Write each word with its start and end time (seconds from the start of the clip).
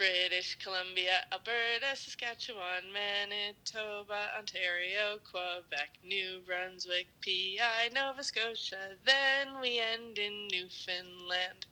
British 0.00 0.56
Columbia, 0.64 1.26
Alberta, 1.30 1.94
Saskatchewan, 1.94 2.88
Manitoba, 2.90 4.30
Ontario, 4.38 5.18
Quebec, 5.30 5.98
New 6.02 6.40
Brunswick, 6.46 7.08
PEI, 7.20 7.90
Nova 7.94 8.24
Scotia. 8.24 8.96
Then 9.04 9.60
we 9.60 9.78
end 9.78 10.16
in 10.16 10.48
Newfoundland. 10.50 11.66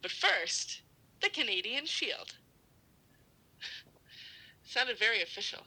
But 0.00 0.12
first, 0.12 0.80
the 1.20 1.28
Canadian 1.28 1.84
Shield. 1.84 2.36
Sounded 4.64 4.98
very 4.98 5.20
official. 5.20 5.60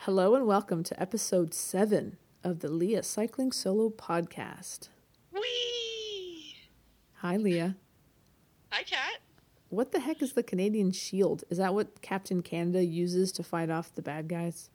Hello 0.00 0.34
and 0.34 0.46
welcome 0.46 0.82
to 0.84 0.98
episode 0.98 1.52
7 1.52 2.16
of 2.42 2.60
the 2.60 2.70
Leah 2.70 3.02
Cycling 3.02 3.52
Solo 3.52 3.90
podcast. 3.90 4.88
Whee! 5.34 6.56
Hi, 7.16 7.36
Leah. 7.36 7.76
Hi, 8.70 8.84
Kat. 8.84 9.21
What 9.72 9.92
the 9.92 10.00
heck 10.00 10.20
is 10.20 10.34
the 10.34 10.42
Canadian 10.42 10.92
Shield? 10.92 11.44
Is 11.48 11.56
that 11.56 11.72
what 11.72 12.02
Captain 12.02 12.42
Canada 12.42 12.84
uses 12.84 13.32
to 13.32 13.42
fight 13.42 13.70
off 13.70 13.94
the 13.94 14.02
bad 14.02 14.28
guys? 14.28 14.68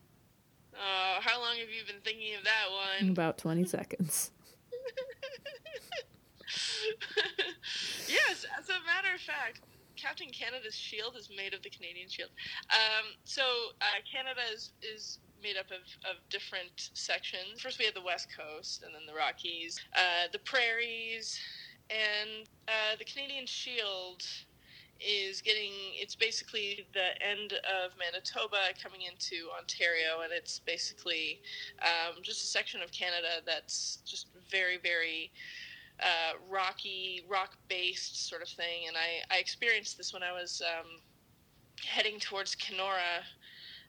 Oh, 0.73 1.19
how 1.21 1.39
long 1.39 1.57
have 1.57 1.69
you 1.69 1.85
been 1.85 2.01
thinking 2.03 2.33
of 2.33 2.43
that 2.43 2.65
one? 2.71 3.11
about 3.11 3.37
20 3.37 3.63
seconds. 3.65 4.31
yes, 8.07 8.47
as 8.57 8.69
a 8.69 8.83
matter 8.87 9.13
of 9.13 9.21
fact, 9.21 9.61
Captain 9.95 10.29
Canada's 10.29 10.73
shield 10.73 11.15
is 11.15 11.29
made 11.29 11.53
of 11.53 11.61
the 11.61 11.69
Canadian 11.69 12.09
shield. 12.09 12.31
Um, 12.71 13.05
so 13.23 13.43
uh, 13.79 14.01
Canada 14.11 14.41
is, 14.51 14.71
is 14.81 15.19
made 15.43 15.57
up 15.57 15.67
of, 15.67 15.85
of 16.09 16.27
different 16.31 16.89
sections. 16.95 17.61
First, 17.61 17.77
we 17.77 17.85
have 17.85 17.93
the 17.93 18.01
West 18.01 18.29
Coast, 18.35 18.81
and 18.81 18.95
then 18.95 19.03
the 19.05 19.13
Rockies, 19.13 19.79
uh, 19.95 20.25
the 20.31 20.39
prairies, 20.39 21.39
and 21.91 22.47
uh, 22.67 22.95
the 22.97 23.05
Canadian 23.05 23.45
Shield 23.45 24.23
is 24.99 25.41
getting. 25.41 25.71
It's 25.93 26.15
basically 26.15 26.87
the 26.93 27.21
end 27.21 27.53
of 27.53 27.91
Manitoba 27.97 28.73
coming 28.81 29.01
into 29.01 29.49
Ontario, 29.57 30.21
and 30.23 30.31
it's 30.31 30.59
basically 30.59 31.41
um, 31.81 32.21
just 32.21 32.43
a 32.43 32.47
section 32.47 32.81
of 32.81 32.91
Canada 32.91 33.41
that's 33.45 33.99
just 34.05 34.27
very, 34.49 34.77
very 34.77 35.31
uh, 36.01 36.33
rocky, 36.49 37.23
rock 37.27 37.57
based 37.67 38.27
sort 38.27 38.41
of 38.41 38.49
thing. 38.49 38.87
And 38.87 38.95
I, 38.95 39.35
I 39.35 39.39
experienced 39.39 39.97
this 39.97 40.13
when 40.13 40.23
I 40.23 40.31
was 40.31 40.61
um, 40.65 41.01
heading 41.83 42.19
towards 42.19 42.55
Kenora, 42.55 43.23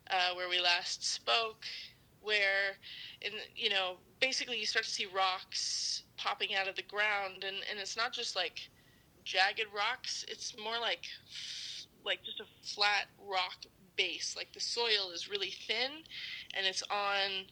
uh, 0.09 0.33
where 0.35 0.49
we 0.49 0.59
last 0.59 1.03
spoke, 1.03 1.65
where, 2.21 2.77
in, 3.21 3.31
you 3.55 3.69
know, 3.69 3.97
basically 4.19 4.59
you 4.59 4.65
start 4.65 4.85
to 4.85 4.91
see 4.91 5.05
rocks 5.05 6.03
popping 6.17 6.55
out 6.55 6.67
of 6.67 6.75
the 6.75 6.83
ground. 6.83 7.43
And, 7.45 7.57
and 7.69 7.79
it's 7.79 7.95
not 7.95 8.11
just 8.11 8.35
like 8.35 8.69
jagged 9.29 9.67
rocks, 9.73 10.25
it's 10.27 10.55
more 10.57 10.79
like, 10.81 11.05
like 12.03 12.23
just 12.23 12.39
a 12.39 12.65
flat 12.65 13.05
rock 13.27 13.65
base. 13.95 14.33
Like 14.35 14.51
the 14.53 14.59
soil 14.59 15.11
is 15.13 15.29
really 15.29 15.51
thin 15.67 15.91
and 16.55 16.65
it's 16.65 16.83
on 16.89 17.45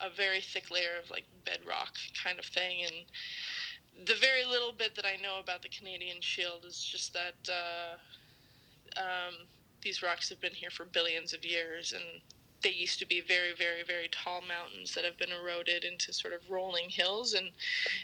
a 0.00 0.10
very 0.10 0.42
thick 0.42 0.70
layer 0.70 1.00
of 1.02 1.10
like 1.10 1.24
bedrock 1.44 1.94
kind 2.22 2.38
of 2.38 2.44
thing. 2.44 2.84
And 2.84 4.06
the 4.06 4.14
very 4.20 4.44
little 4.44 4.72
bit 4.72 4.94
that 4.96 5.06
I 5.06 5.16
know 5.22 5.40
about 5.40 5.62
the 5.62 5.70
Canadian 5.70 6.20
Shield 6.20 6.64
is 6.66 6.78
just 6.78 7.14
that 7.14 7.34
uh, 7.48 9.00
um, 9.00 9.34
these 9.82 10.02
rocks 10.02 10.28
have 10.28 10.40
been 10.40 10.52
here 10.52 10.70
for 10.70 10.84
billions 10.84 11.32
of 11.32 11.44
years, 11.44 11.92
and 11.92 12.20
they 12.62 12.70
used 12.70 12.98
to 12.98 13.06
be 13.06 13.20
very, 13.20 13.54
very, 13.56 13.82
very 13.86 14.08
tall 14.08 14.42
mountains 14.42 14.94
that 14.94 15.04
have 15.04 15.18
been 15.18 15.30
eroded 15.30 15.84
into 15.84 16.12
sort 16.12 16.34
of 16.34 16.40
rolling 16.48 16.88
hills, 16.88 17.34
and 17.34 17.50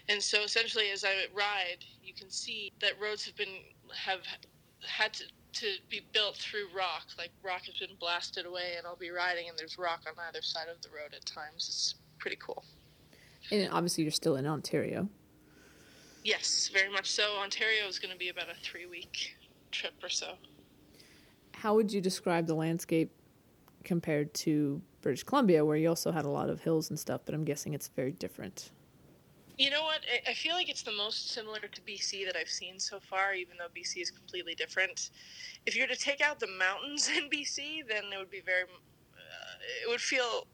and 0.09 0.23
so 0.23 0.43
essentially, 0.43 0.91
as 0.91 1.05
I 1.05 1.27
ride, 1.35 1.85
you 2.03 2.15
can 2.15 2.31
see 2.31 2.73
that 2.81 3.01
roads 3.01 3.25
have 3.27 3.37
been 3.37 3.61
have 3.95 4.21
had 4.87 5.15
to. 5.15 5.25
To 5.57 5.67
be 5.91 6.01
built 6.15 6.37
through 6.37 6.69
rock, 6.75 7.09
like 7.19 7.31
rock 7.43 7.67
has 7.67 7.75
been 7.75 7.95
blasted 8.01 8.47
away, 8.47 8.77
and 8.79 8.87
I'll 8.87 8.97
be 8.97 9.11
riding, 9.11 9.51
and 9.51 9.59
there's 9.59 9.77
rock 9.77 10.01
on 10.07 10.15
either 10.27 10.41
side 10.41 10.69
of 10.75 10.81
the 10.81 10.89
road 10.89 11.13
at 11.15 11.27
times. 11.27 11.69
It's 11.69 11.95
pretty 12.19 12.39
cool. 12.41 12.65
And 13.51 13.69
obviously, 13.71 14.03
you're 14.03 14.13
still 14.13 14.37
in 14.37 14.47
Ontario. 14.47 15.11
Yes, 16.25 16.71
very 16.73 16.91
much 16.91 17.11
so. 17.11 17.37
Ontario 17.37 17.87
is 17.87 17.99
going 17.99 18.13
to 18.13 18.19
be 18.19 18.31
about 18.31 18.49
a 18.49 18.55
three 18.63 18.87
week 18.87 19.37
trip 19.71 19.93
or 20.03 20.09
so. 20.09 20.37
How 21.53 21.75
would 21.75 21.93
you 21.93 22.01
describe 22.01 22.47
the 22.47 22.55
landscape 22.55 23.11
compared 23.85 24.33
to 24.35 24.81
British 25.01 25.25
Columbia, 25.25 25.65
where 25.65 25.77
you 25.77 25.89
also 25.89 26.13
had 26.13 26.25
a 26.25 26.29
lot 26.31 26.49
of 26.49 26.61
hills 26.61 26.91
and 26.91 26.99
stuff, 26.99 27.23
but 27.25 27.35
I'm 27.35 27.45
guessing 27.45 27.75
it's 27.75 27.89
very 27.89 28.13
different? 28.13 28.71
You 29.59 29.71
know 29.71 29.83
what? 29.83 30.01
I- 30.27 30.35
feel 30.35 30.55
like 30.55 30.69
it's 30.69 30.83
the 30.83 30.93
most 30.93 31.31
similar 31.31 31.61
to 31.61 31.81
BC 31.83 32.25
that 32.25 32.37
I've 32.37 32.49
seen 32.49 32.81
so 32.81 32.99
far, 32.99 33.35
even 33.35 33.57
though 33.59 33.69
BC 33.69 34.01
is 34.01 34.11
completely 34.11 34.55
different. 34.55 35.11
If 35.67 35.77
you 35.77 35.83
were 35.83 35.89
to 35.89 35.97
take 35.97 36.21
out 36.21 36.41
the 36.41 36.47
mountains 36.47 37.09
in 37.17 37.29
BC, 37.29 37.83
then 37.87 38.05
it 38.13 38.19
would 38.19 38.31
be 38.31 38.41
very. 38.41 38.63
Uh, 38.63 39.85
it 39.85 39.89
would 39.89 40.01
feel 40.01 40.47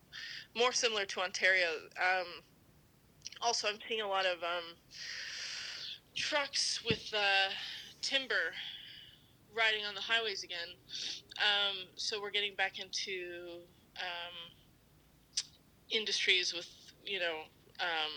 more 0.55 0.72
similar 0.72 1.05
to 1.06 1.21
Ontario. 1.21 1.69
Um, 1.97 2.27
also, 3.41 3.69
I'm 3.69 3.78
seeing 3.88 4.00
a 4.00 4.09
lot 4.09 4.27
of 4.27 4.43
um, 4.43 4.75
trucks 6.15 6.84
with 6.84 7.12
uh, 7.15 7.50
timber 8.03 8.53
riding 9.58 9.84
on 9.84 9.94
the 9.94 10.00
highways 10.00 10.44
again. 10.44 10.69
Um, 11.38 11.88
so 11.96 12.22
we're 12.22 12.30
getting 12.30 12.54
back 12.54 12.78
into 12.78 13.60
um, 13.96 14.52
industries 15.91 16.54
with, 16.54 16.69
you 17.04 17.19
know, 17.19 17.41
um, 17.80 18.12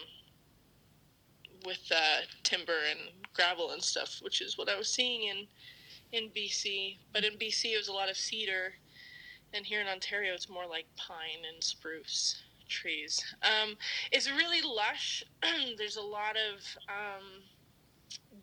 with 1.65 1.81
uh, 1.93 2.21
timber 2.43 2.77
and 2.89 2.99
gravel 3.33 3.71
and 3.71 3.81
stuff, 3.81 4.19
which 4.21 4.41
is 4.41 4.57
what 4.57 4.69
I 4.69 4.77
was 4.77 4.89
seeing 4.89 5.23
in 5.23 5.47
in 6.11 6.29
BC. 6.29 6.97
But 7.13 7.23
in 7.23 7.33
BC, 7.33 7.73
it 7.73 7.77
was 7.77 7.87
a 7.87 7.93
lot 7.93 8.09
of 8.09 8.17
cedar, 8.17 8.73
and 9.53 9.65
here 9.65 9.81
in 9.81 9.87
Ontario, 9.87 10.33
it's 10.33 10.49
more 10.49 10.65
like 10.67 10.85
pine 10.95 11.43
and 11.51 11.63
spruce 11.63 12.43
trees. 12.67 13.19
Um, 13.43 13.75
it's 14.11 14.29
really 14.29 14.61
lush. 14.61 15.23
There's 15.77 15.97
a 15.97 16.01
lot 16.01 16.35
of 16.35 16.59
um, 16.89 17.43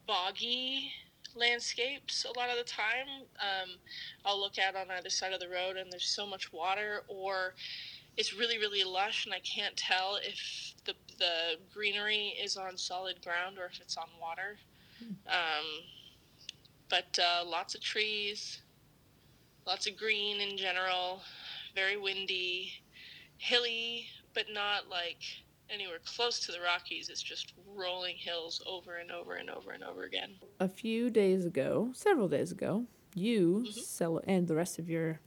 boggy 0.07 0.93
landscapes 1.39 2.25
a 2.25 2.39
lot 2.39 2.51
of 2.51 2.57
the 2.57 2.65
time. 2.65 3.07
Um, 3.41 3.71
I'll 4.25 4.41
look 4.41 4.59
out 4.59 4.77
on 4.77 4.91
either 4.91 5.11
side 5.11 5.33
of 5.33 5.41
the 5.41 5.49
road, 5.49 5.77
and 5.77 5.91
there's 5.91 6.07
so 6.07 6.27
much 6.27 6.53
water, 6.53 7.03
or 7.09 7.55
it's 8.17 8.35
really, 8.35 8.59
really 8.59 8.85
lush, 8.85 9.25
and 9.27 9.35
I 9.35 9.41
can't 9.41 9.77
tell 9.77 10.19
if 10.23 10.75
the 10.85 10.95
the 11.19 11.57
greenery 11.73 12.35
is 12.41 12.57
on 12.57 12.77
solid 12.77 13.23
ground 13.23 13.59
or 13.59 13.67
if 13.67 13.81
it's 13.81 13.97
on 13.97 14.09
water. 14.21 14.59
Um, 15.27 15.85
but 16.89 17.19
uh, 17.19 17.45
lots 17.47 17.75
of 17.75 17.81
trees, 17.81 18.61
lots 19.67 19.87
of 19.87 19.97
green 19.97 20.41
in 20.41 20.57
general, 20.57 21.21
very 21.75 21.97
windy, 21.97 22.73
hilly, 23.37 24.07
but 24.35 24.47
not 24.53 24.89
like 24.89 25.23
anywhere 25.71 25.99
close 26.05 26.41
to 26.41 26.53
the 26.53 26.61
Rockies. 26.61 27.09
It's 27.09 27.23
just 27.23 27.53
rolling 27.75 28.17
hills 28.17 28.63
over 28.67 28.97
and 28.97 29.11
over 29.11 29.35
and 29.35 29.51
over 29.51 29.71
and 29.73 29.83
over 29.85 30.05
again. 30.05 30.35
A 30.61 30.69
few 30.69 31.11
days 31.11 31.45
ago, 31.45 31.91
several 31.95 32.29
days 32.29 32.53
ago, 32.53 32.85
you 33.15 33.67
cel- 33.73 34.23
and 34.27 34.47
the 34.49 34.55
rest 34.55 34.79
of 34.79 34.89
your 34.89 35.21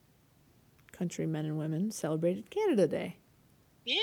countrymen 0.91 1.46
and 1.46 1.57
women 1.57 1.91
celebrated 1.91 2.50
Canada 2.50 2.88
Day. 2.88 3.18
Yeah. 3.85 4.00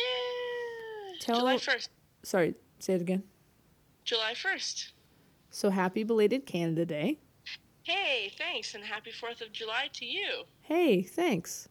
Tell- 1.20 1.38
July 1.40 1.56
1st. 1.56 1.88
Sorry, 2.22 2.54
say 2.78 2.94
it 2.94 3.00
again. 3.00 3.22
July 4.04 4.32
1st. 4.34 4.92
So 5.50 5.70
happy 5.70 6.02
belated 6.04 6.46
Canada 6.46 6.84
Day. 6.84 7.18
Hey, 7.84 8.30
thanks, 8.36 8.74
and 8.74 8.84
happy 8.84 9.10
4th 9.10 9.40
of 9.40 9.50
July 9.52 9.88
to 9.94 10.04
you. 10.04 10.44
Hey, 10.60 11.02
thanks. 11.02 11.68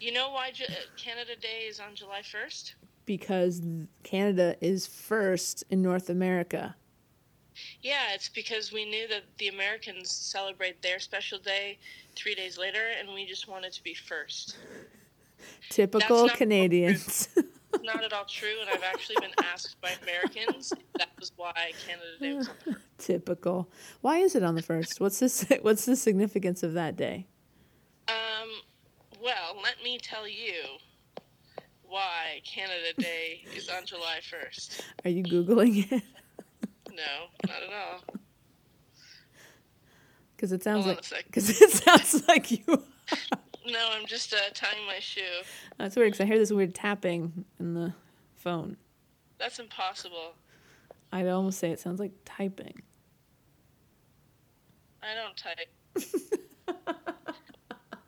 You 0.00 0.12
know 0.12 0.30
why 0.30 0.50
Ju- 0.50 0.64
uh, 0.68 0.74
Canada 0.96 1.36
Day 1.36 1.66
is 1.68 1.78
on 1.78 1.94
July 1.94 2.22
1st? 2.22 2.74
Because 3.08 3.62
Canada 4.02 4.54
is 4.60 4.86
first 4.86 5.64
in 5.70 5.80
North 5.80 6.10
America. 6.10 6.76
Yeah, 7.80 8.12
it's 8.12 8.28
because 8.28 8.70
we 8.70 8.84
knew 8.84 9.08
that 9.08 9.22
the 9.38 9.48
Americans 9.48 10.10
celebrate 10.10 10.82
their 10.82 10.98
special 10.98 11.38
day 11.38 11.78
three 12.14 12.34
days 12.34 12.58
later, 12.58 12.82
and 12.98 13.08
we 13.14 13.24
just 13.24 13.48
wanted 13.48 13.72
to 13.72 13.82
be 13.82 13.94
first. 13.94 14.58
Typical 15.70 16.28
Canadians. 16.28 17.30
Not 17.82 18.04
at 18.04 18.12
all 18.12 18.26
true, 18.26 18.60
and 18.60 18.68
I've 18.68 18.82
actually 18.82 19.16
been 19.22 19.34
asked 19.42 19.80
by 19.80 19.92
Americans 20.02 20.72
if 20.72 20.92
that 20.98 21.08
was 21.18 21.32
why 21.36 21.72
Canada 21.86 22.08
Day 22.20 22.34
was 22.34 22.48
on 22.48 22.54
the 22.66 22.72
first. 22.74 22.84
Typical. 22.98 23.70
Why 24.02 24.18
is 24.18 24.34
it 24.34 24.42
on 24.42 24.54
the 24.54 24.62
first? 24.62 25.00
What's 25.00 25.18
this? 25.18 25.46
What's 25.62 25.86
the 25.86 25.96
significance 25.96 26.62
of 26.62 26.74
that 26.74 26.94
day? 26.94 27.26
Um, 28.08 28.50
well, 29.22 29.56
let 29.62 29.82
me 29.82 29.96
tell 29.96 30.28
you 30.28 30.78
why 31.88 32.40
Canada 32.44 32.92
Day 32.98 33.44
is 33.56 33.68
on 33.68 33.84
July 33.84 34.20
1st. 34.20 34.80
Are 35.04 35.10
you 35.10 35.22
googling 35.22 35.90
it? 35.90 36.02
No, 36.90 37.26
not 37.46 37.62
at 37.62 37.72
all. 37.72 38.02
Because 40.36 40.52
it 40.52 40.62
sounds 40.62 40.84
Hold 40.84 40.98
like 41.12 41.26
because 41.26 41.50
it 41.60 41.70
sounds 41.70 42.26
like 42.28 42.50
you. 42.50 42.64
No, 43.66 43.88
I'm 43.92 44.06
just 44.06 44.32
uh, 44.32 44.36
tying 44.54 44.86
my 44.86 44.98
shoe. 44.98 45.20
That's 45.78 45.96
weird. 45.96 46.12
Because 46.12 46.20
I 46.20 46.26
hear 46.26 46.38
this 46.38 46.52
weird 46.52 46.74
tapping 46.74 47.44
in 47.58 47.74
the 47.74 47.92
phone. 48.36 48.76
That's 49.38 49.58
impossible. 49.58 50.34
I'd 51.12 51.26
almost 51.28 51.58
say 51.58 51.70
it 51.70 51.80
sounds 51.80 52.00
like 52.00 52.12
typing. 52.24 52.82
I 55.02 55.14
don't 55.14 55.36
type. 55.36 55.68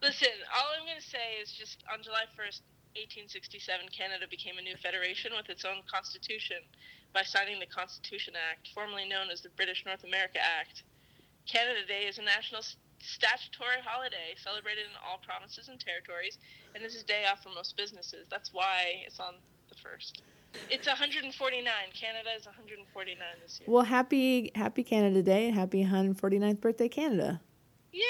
Listen, 0.02 0.28
all 0.54 0.66
I'm 0.78 0.86
going 0.86 0.98
to 0.98 1.06
say 1.06 1.36
is 1.42 1.52
just 1.52 1.84
on 1.92 2.02
July 2.02 2.24
1st, 2.38 2.60
1867, 2.98 3.88
Canada 3.94 4.26
became 4.30 4.58
a 4.58 4.62
new 4.62 4.76
federation 4.82 5.32
with 5.36 5.48
its 5.48 5.64
own 5.64 5.82
constitution 5.86 6.58
by 7.12 7.22
signing 7.22 7.58
the 7.58 7.66
Constitution 7.66 8.34
Act, 8.34 8.68
formerly 8.74 9.06
known 9.06 9.30
as 9.30 9.40
the 9.40 9.50
British 9.54 9.84
North 9.86 10.04
America 10.04 10.38
Act. 10.38 10.82
Canada 11.46 11.86
Day 11.86 12.06
is 12.06 12.18
a 12.18 12.22
national 12.22 12.62
statutory 13.02 13.80
holiday 13.84 14.36
celebrated 14.36 14.84
in 14.84 14.94
all 15.06 15.18
provinces 15.18 15.68
and 15.68 15.80
territories, 15.80 16.38
and 16.74 16.84
this 16.84 16.94
is 16.94 17.02
day 17.02 17.24
off 17.30 17.42
for 17.42 17.50
most 17.50 17.76
businesses. 17.76 18.26
That's 18.30 18.52
why 18.52 19.02
it's 19.06 19.18
on 19.18 19.34
the 19.68 19.74
first. 19.76 20.22
It's 20.68 20.86
149. 20.86 21.30
Canada 21.94 22.28
is 22.36 22.46
149 22.46 23.18
this 23.42 23.60
year. 23.60 23.66
Well, 23.70 23.84
happy 23.84 24.50
happy 24.54 24.82
Canada 24.82 25.22
Day 25.22 25.46
and 25.46 25.54
happy 25.54 25.84
149th 25.84 26.60
birthday, 26.60 26.88
Canada. 26.88 27.40
Yay! 27.92 28.02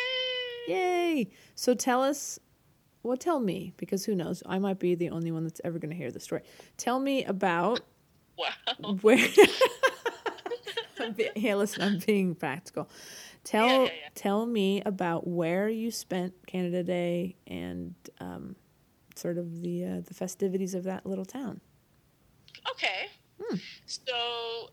Yay! 0.69 1.31
So 1.55 1.75
tell 1.75 2.03
us, 2.03 2.38
well, 3.02 3.17
tell 3.17 3.41
me 3.41 3.73
because 3.76 4.05
who 4.05 4.14
knows? 4.14 4.43
I 4.47 4.58
might 4.58 4.79
be 4.79 4.94
the 4.94 5.11
only 5.11 5.31
one 5.32 5.44
that's 5.44 5.61
ever 5.64 5.79
going 5.79 5.91
to 5.91 5.97
hear 5.97 6.11
the 6.11 6.20
story. 6.20 6.43
Tell 6.76 6.99
me 7.00 7.25
about 7.25 7.81
Wow. 8.38 8.94
where. 9.02 9.19
Yeah, 11.35 11.55
listen, 11.56 11.82
I'm 11.82 11.99
being 11.99 12.35
practical. 12.35 12.88
Tell 13.43 13.67
Yeah, 13.67 13.79
yeah, 13.85 13.85
yeah. 14.02 14.08
tell 14.14 14.44
me 14.47 14.82
about 14.82 15.26
where 15.26 15.69
you 15.69 15.91
spent 15.91 16.35
Canada 16.47 16.82
Day 16.82 17.37
and 17.47 17.94
um, 18.20 18.55
sort 19.17 19.38
of 19.38 19.62
the 19.62 19.85
uh, 19.85 20.00
the 20.06 20.12
festivities 20.14 20.75
of 20.75 20.85
that 20.85 21.06
little 21.06 21.25
town. 21.25 21.61
Okay. 22.70 23.06
Hmm. 23.43 23.56
So 23.87 24.12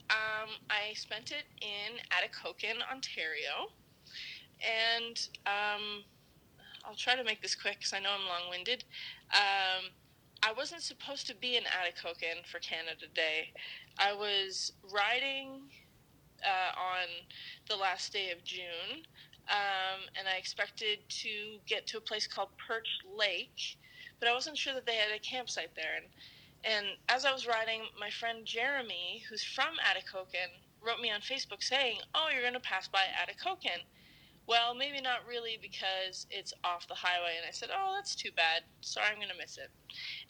um, 0.10 0.50
I 0.70 0.94
spent 0.96 1.32
it 1.32 1.46
in 1.62 1.96
Atikokan, 2.12 2.76
Ontario, 2.92 3.72
and 4.62 5.28
um, 5.46 6.04
I'll 6.88 6.96
try 6.96 7.16
to 7.16 7.24
make 7.24 7.42
this 7.42 7.54
quick 7.54 7.80
because 7.80 7.92
I 7.92 8.00
know 8.00 8.12
I'm 8.18 8.26
long-winded. 8.26 8.86
Um, 9.34 9.92
I 10.42 10.54
wasn't 10.54 10.82
supposed 10.82 11.28
to 11.28 11.36
be 11.36 11.58
in 11.58 11.64
Atikokan 11.64 12.46
for 12.50 12.60
Canada 12.60 13.08
Day. 13.14 13.52
I 14.00 14.14
was 14.14 14.72
riding 14.94 15.64
uh, 16.46 16.80
on 16.80 17.08
the 17.68 17.76
last 17.76 18.14
day 18.14 18.32
of 18.32 18.42
June, 18.46 19.04
um, 19.50 20.08
and 20.18 20.30
I 20.30 20.38
expected 20.38 21.00
to 21.10 21.58
get 21.68 21.88
to 21.88 21.98
a 21.98 22.02
place 22.02 22.26
called 22.26 22.50
Perch 22.58 22.88
Lake, 23.18 23.78
but 24.22 24.30
I 24.30 24.34
wasn't 24.34 24.58
sure 24.58 24.74
that 24.74 24.86
they 24.86 24.96
had 24.96 25.12
a 25.14 25.20
campsite 25.20 25.76
there. 25.76 25.96
And 25.98 26.06
and 26.64 26.86
as 27.08 27.24
I 27.24 27.32
was 27.32 27.46
riding, 27.46 27.84
my 28.00 28.10
friend 28.10 28.46
Jeremy, 28.46 29.24
who's 29.30 29.44
from 29.44 29.76
Atikokan, 29.86 30.50
wrote 30.82 31.00
me 31.00 31.12
on 31.12 31.22
Facebook 31.22 31.62
saying, 31.62 32.00
"Oh, 32.16 32.30
you're 32.32 32.42
going 32.42 32.54
to 32.54 32.60
pass 32.60 32.88
by 32.88 33.04
Atikokan." 33.22 33.84
Well, 34.48 34.74
maybe 34.74 35.02
not 35.02 35.28
really 35.28 35.60
because 35.62 36.26
it's 36.32 36.54
off 36.64 36.88
the 36.88 36.96
highway. 36.96 37.36
And 37.38 37.46
I 37.46 37.52
said, 37.52 37.70
"Oh, 37.72 37.94
that's 37.96 38.16
too 38.16 38.32
bad. 38.32 38.64
Sorry, 38.82 39.08
I'm 39.12 39.18
going 39.18 39.28
to 39.28 39.38
miss 39.38 39.58
it." 39.58 39.70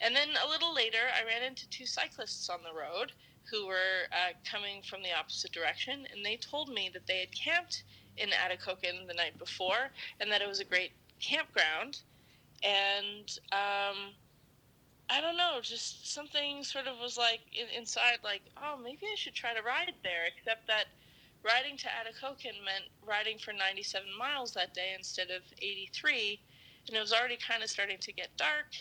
And 0.00 0.14
then 0.14 0.30
a 0.44 0.48
little 0.48 0.74
later, 0.74 1.08
I 1.14 1.24
ran 1.24 1.42
into 1.42 1.68
two 1.68 1.86
cyclists 1.86 2.50
on 2.50 2.60
the 2.64 2.76
road 2.76 3.12
who 3.50 3.66
were 3.66 4.10
uh, 4.12 4.32
coming 4.44 4.82
from 4.82 5.02
the 5.02 5.12
opposite 5.12 5.52
direction, 5.52 6.06
and 6.12 6.26
they 6.26 6.36
told 6.36 6.68
me 6.68 6.90
that 6.92 7.06
they 7.06 7.20
had 7.20 7.32
camped 7.32 7.84
in 8.16 8.30
Atikokan 8.30 9.06
the 9.06 9.14
night 9.14 9.38
before, 9.38 9.90
and 10.20 10.30
that 10.32 10.42
it 10.42 10.48
was 10.48 10.60
a 10.60 10.64
great 10.64 10.92
campground. 11.20 12.00
And 12.64 13.30
um, 13.52 14.14
I 15.08 15.20
don't 15.20 15.36
know, 15.36 15.60
just 15.62 16.12
something 16.12 16.64
sort 16.64 16.88
of 16.88 16.98
was 16.98 17.16
like 17.16 17.40
in, 17.52 17.66
inside, 17.78 18.18
like, 18.24 18.42
oh, 18.56 18.76
maybe 18.76 19.06
I 19.10 19.14
should 19.14 19.34
try 19.34 19.54
to 19.54 19.62
ride 19.62 19.94
there. 20.02 20.26
Except 20.26 20.66
that 20.66 20.86
riding 21.44 21.76
to 21.78 21.86
Atikokan 21.86 22.64
meant 22.64 22.90
riding 23.04 23.38
for 23.38 23.52
97 23.52 24.06
miles 24.18 24.52
that 24.52 24.74
day 24.74 24.94
instead 24.96 25.30
of 25.30 25.42
83, 25.60 26.40
and 26.86 26.96
it 26.96 27.00
was 27.00 27.12
already 27.12 27.36
kind 27.36 27.62
of 27.62 27.70
starting 27.70 27.98
to 27.98 28.12
get 28.12 28.28
dark. 28.36 28.74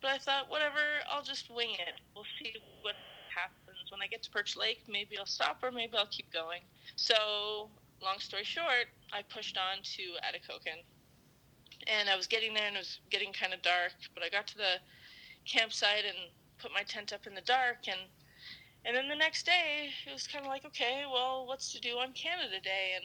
But 0.00 0.10
I 0.12 0.18
thought, 0.18 0.50
whatever, 0.50 1.02
I'll 1.10 1.22
just 1.22 1.50
wing 1.50 1.70
it. 1.72 2.00
We'll 2.14 2.24
see 2.38 2.54
what 2.82 2.94
happens 3.34 3.90
when 3.90 4.00
I 4.02 4.06
get 4.06 4.22
to 4.24 4.30
Perch 4.30 4.56
Lake. 4.56 4.82
Maybe 4.88 5.18
I'll 5.18 5.26
stop, 5.26 5.58
or 5.62 5.70
maybe 5.70 5.96
I'll 5.96 6.06
keep 6.06 6.32
going. 6.32 6.60
So, 6.96 7.68
long 8.00 8.18
story 8.18 8.44
short, 8.44 8.86
I 9.12 9.22
pushed 9.22 9.58
on 9.58 9.82
to 9.82 10.02
Atikokan, 10.22 10.82
and 11.86 12.08
I 12.08 12.16
was 12.16 12.26
getting 12.26 12.54
there, 12.54 12.66
and 12.66 12.76
it 12.76 12.80
was 12.80 13.00
getting 13.10 13.32
kind 13.32 13.52
of 13.52 13.62
dark. 13.62 13.94
But 14.14 14.22
I 14.22 14.28
got 14.28 14.46
to 14.48 14.56
the 14.56 14.78
campsite 15.44 16.04
and 16.04 16.16
put 16.58 16.72
my 16.72 16.82
tent 16.82 17.12
up 17.12 17.26
in 17.26 17.34
the 17.34 17.40
dark 17.40 17.88
and 17.88 18.00
and 18.84 18.96
then 18.96 19.08
the 19.08 19.16
next 19.16 19.46
day 19.46 19.90
it 20.06 20.12
was 20.12 20.26
kind 20.26 20.44
of 20.44 20.50
like 20.50 20.64
okay 20.64 21.04
well 21.10 21.46
what's 21.46 21.72
to 21.72 21.80
do 21.80 21.98
on 21.98 22.12
canada 22.12 22.60
day? 22.62 22.92
And 22.96 23.04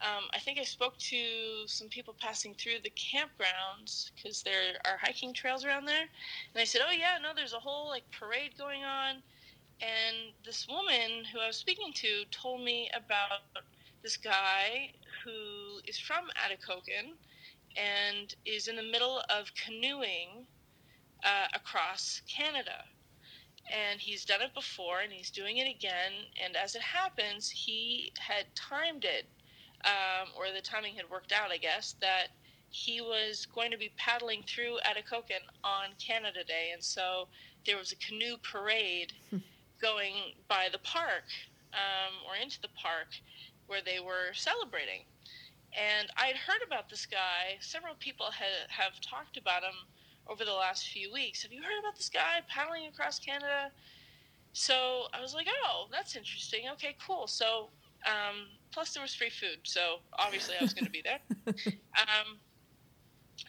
um, 0.00 0.24
i 0.34 0.38
think 0.38 0.58
i 0.58 0.64
spoke 0.64 0.96
to 0.98 1.66
some 1.66 1.88
people 1.88 2.14
passing 2.20 2.54
through 2.54 2.80
the 2.82 2.90
campgrounds 2.90 4.10
because 4.14 4.42
there 4.42 4.74
are 4.84 4.98
hiking 5.00 5.32
trails 5.32 5.64
around 5.64 5.86
there. 5.86 6.08
And 6.54 6.60
i 6.60 6.64
said 6.64 6.82
oh 6.86 6.92
yeah 6.92 7.18
no 7.22 7.30
there's 7.34 7.54
a 7.54 7.60
whole 7.60 7.88
like 7.88 8.04
parade 8.10 8.52
going 8.58 8.84
on. 8.84 9.22
And 9.80 10.32
this 10.44 10.66
woman 10.68 11.24
who 11.32 11.40
i 11.40 11.46
was 11.46 11.56
speaking 11.56 11.92
to 11.94 12.24
told 12.30 12.62
me 12.62 12.90
about 12.94 13.64
this 14.02 14.16
guy 14.16 14.90
who 15.24 15.80
is 15.86 15.98
from 15.98 16.24
Atikokan 16.44 17.14
and 17.76 18.34
is 18.44 18.68
in 18.68 18.76
the 18.76 18.82
middle 18.82 19.22
of 19.30 19.52
canoeing 19.54 20.46
uh, 21.24 21.46
across 21.54 22.22
Canada. 22.28 22.84
And 23.70 24.00
he's 24.00 24.24
done 24.24 24.42
it 24.42 24.54
before 24.54 25.00
and 25.00 25.12
he's 25.12 25.30
doing 25.30 25.58
it 25.58 25.68
again. 25.68 26.12
And 26.42 26.56
as 26.56 26.74
it 26.74 26.82
happens, 26.82 27.48
he 27.48 28.12
had 28.18 28.46
timed 28.54 29.04
it, 29.04 29.26
um, 29.84 30.28
or 30.36 30.46
the 30.54 30.60
timing 30.60 30.96
had 30.96 31.08
worked 31.08 31.32
out, 31.32 31.50
I 31.50 31.58
guess, 31.58 31.94
that 32.00 32.28
he 32.70 33.00
was 33.00 33.46
going 33.46 33.70
to 33.70 33.78
be 33.78 33.92
paddling 33.96 34.42
through 34.42 34.78
Atikokan 34.84 35.44
on 35.62 35.90
Canada 35.98 36.42
Day. 36.44 36.70
And 36.72 36.82
so 36.82 37.28
there 37.66 37.76
was 37.76 37.92
a 37.92 37.96
canoe 37.96 38.36
parade 38.42 39.12
going 39.80 40.14
by 40.48 40.68
the 40.72 40.78
park 40.78 41.24
um, 41.72 42.14
or 42.26 42.36
into 42.36 42.60
the 42.60 42.68
park 42.68 43.08
where 43.66 43.82
they 43.82 44.00
were 44.00 44.32
celebrating. 44.34 45.04
And 45.72 46.08
I'd 46.16 46.36
heard 46.36 46.60
about 46.66 46.90
this 46.90 47.06
guy. 47.06 47.56
Several 47.60 47.94
people 47.98 48.26
ha- 48.26 48.68
have 48.68 49.00
talked 49.00 49.36
about 49.36 49.62
him 49.62 49.74
over 50.28 50.44
the 50.44 50.52
last 50.52 50.88
few 50.88 51.12
weeks. 51.12 51.42
Have 51.42 51.52
you 51.52 51.62
heard 51.62 51.78
about 51.80 51.96
this 51.96 52.08
guy 52.08 52.40
paddling 52.48 52.86
across 52.86 53.18
Canada? 53.18 53.70
So 54.52 55.04
I 55.14 55.20
was 55.20 55.34
like, 55.34 55.46
oh, 55.64 55.86
that's 55.90 56.16
interesting. 56.16 56.64
Okay, 56.72 56.96
cool. 57.04 57.26
So, 57.26 57.70
um, 58.06 58.48
plus 58.70 58.92
there 58.92 59.02
was 59.02 59.14
free 59.14 59.30
food, 59.30 59.58
so 59.62 59.96
obviously 60.18 60.54
I 60.58 60.62
was 60.62 60.74
going 60.74 60.84
to 60.84 60.90
be 60.90 61.02
there. 61.02 61.20
Um, 61.92 62.38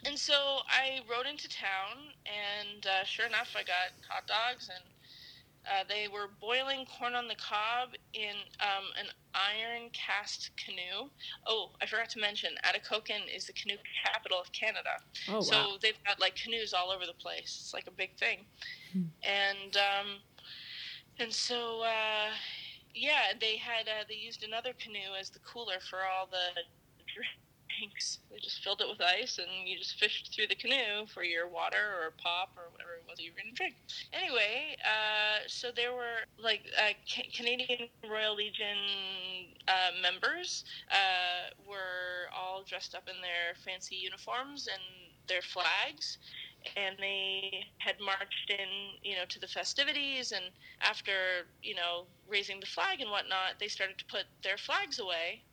and 0.06 0.20
so 0.20 0.34
I 0.68 1.00
rode 1.10 1.26
into 1.26 1.48
town, 1.48 2.12
and 2.26 2.86
uh, 2.86 3.06
sure 3.06 3.26
enough, 3.26 3.56
I 3.56 3.64
got 3.64 3.96
hot 4.08 4.28
dogs, 4.28 4.70
and 4.70 4.84
uh, 5.66 5.84
they 5.88 6.08
were 6.08 6.30
boiling 6.42 6.86
corn 6.86 7.16
on 7.16 7.28
the 7.28 7.36
cob 7.36 7.90
in 8.14 8.36
um, 8.60 8.86
an 9.00 9.08
iron 9.34 9.90
cast 9.94 10.52
canoe. 10.58 11.10
Oh, 11.48 11.72
I 11.82 11.86
forgot 11.86 12.10
to 12.12 12.20
mention, 12.20 12.52
Atikokan 12.66 13.34
is 13.34 13.46
the 13.46 13.54
canoe 13.54 13.78
capital 14.06 14.40
of 14.40 14.52
Canada. 14.52 15.00
Oh 15.30 15.42
So 15.42 15.56
wow! 15.56 15.78
they've 15.82 16.02
got 16.06 16.20
like 16.20 16.36
canoes 16.36 16.74
all 16.74 16.92
over 16.92 17.06
the 17.06 17.14
place. 17.14 17.60
It's 17.62 17.74
like 17.74 17.88
a 17.88 17.92
big 17.92 18.18
thing. 18.18 18.46
Hmm. 18.92 19.04
And 19.24 19.78
um, 19.78 20.08
and 21.20 21.32
so 21.32 21.82
uh, 21.84 22.32
yeah, 22.94 23.34
they 23.40 23.58
had 23.58 23.88
uh, 23.88 24.04
they 24.08 24.16
used 24.16 24.44
another 24.44 24.74
canoe 24.74 25.16
as 25.20 25.30
the 25.30 25.40
cooler 25.40 25.80
for 25.90 26.00
all 26.00 26.28
the 26.28 26.62
They 28.32 28.38
just 28.40 28.64
filled 28.64 28.82
it 28.82 28.88
with 28.90 29.02
ice, 29.02 29.40
and 29.40 29.68
you 29.68 29.78
just 29.78 29.96
fished 29.96 30.34
through 30.34 30.48
the 30.48 30.56
canoe 30.56 31.06
for 31.14 31.24
your 31.24 31.48
water 31.48 32.02
or 32.02 32.12
pop 32.22 32.50
or 32.58 32.72
whatever 32.72 32.92
it 33.00 33.06
was 33.10 33.20
you 33.20 33.32
were 33.32 33.42
going 33.42 33.54
to 33.54 33.56
drink. 33.56 33.76
Anyway, 34.14 34.76
uh, 34.84 35.40
so 35.48 35.72
there 35.76 35.94
were 35.94 36.26
like 36.38 36.62
uh, 36.78 36.94
Ca- 37.10 37.30
Canadian 37.36 37.90
Royal 38.10 38.36
Legion 38.36 38.78
uh, 39.68 39.92
members 40.02 40.64
uh, 40.92 41.50
were 41.68 42.30
all 42.36 42.64
dressed 42.64 42.96
up 42.96 43.08
in 43.08 43.22
their 43.22 43.56
fancy 43.64 43.96
uniforms 43.96 44.68
and 44.68 44.82
their 45.28 45.42
flags 45.42 46.18
and 46.76 46.96
they 47.00 47.66
had 47.80 47.96
marched 48.00 48.50
in, 48.50 48.68
you 49.02 49.16
know, 49.16 49.26
to 49.30 49.40
the 49.40 49.48
festivities. 49.48 50.32
And 50.32 50.46
after, 50.82 51.48
you 51.62 51.76
know, 51.76 52.06
raising 52.28 52.60
the 52.60 52.66
flag 52.66 53.02
and 53.02 53.12
whatnot, 53.12 53.60
they 53.60 53.68
started 53.68 53.98
to 53.98 54.06
put 54.06 54.26
their 54.44 54.58
flags 54.58 55.00
away. 55.00 55.44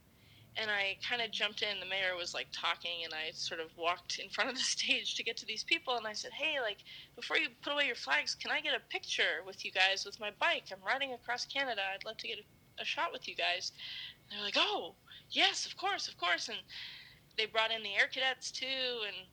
And 0.57 0.69
I 0.69 0.97
kind 1.07 1.21
of 1.21 1.31
jumped 1.31 1.61
in. 1.61 1.79
The 1.79 1.85
mayor 1.85 2.15
was 2.17 2.33
like 2.33 2.47
talking, 2.51 3.03
and 3.05 3.13
I 3.13 3.31
sort 3.31 3.59
of 3.59 3.75
walked 3.77 4.19
in 4.19 4.29
front 4.29 4.49
of 4.49 4.57
the 4.57 4.63
stage 4.77 5.15
to 5.15 5.23
get 5.23 5.37
to 5.37 5.45
these 5.45 5.63
people. 5.63 5.95
And 5.95 6.05
I 6.05 6.13
said, 6.13 6.31
"Hey, 6.33 6.59
like, 6.59 6.79
before 7.15 7.37
you 7.37 7.47
put 7.61 7.73
away 7.73 7.85
your 7.85 7.95
flags, 7.95 8.35
can 8.35 8.51
I 8.51 8.61
get 8.61 8.75
a 8.75 8.91
picture 8.91 9.43
with 9.45 9.63
you 9.63 9.71
guys 9.71 10.05
with 10.05 10.19
my 10.19 10.31
bike? 10.39 10.65
I'm 10.71 10.85
riding 10.85 11.13
across 11.13 11.45
Canada. 11.45 11.81
I'd 11.93 12.05
love 12.05 12.17
to 12.17 12.27
get 12.27 12.39
a, 12.39 12.81
a 12.81 12.85
shot 12.85 13.11
with 13.11 13.27
you 13.27 13.35
guys." 13.35 13.71
And 14.29 14.37
they're 14.37 14.45
like, 14.45 14.57
"Oh, 14.57 14.95
yes, 15.29 15.65
of 15.65 15.77
course, 15.77 16.07
of 16.07 16.17
course." 16.17 16.49
And 16.49 16.59
they 17.37 17.45
brought 17.45 17.71
in 17.71 17.83
the 17.83 17.95
air 17.95 18.07
cadets 18.07 18.51
too, 18.51 19.05
and 19.07 19.27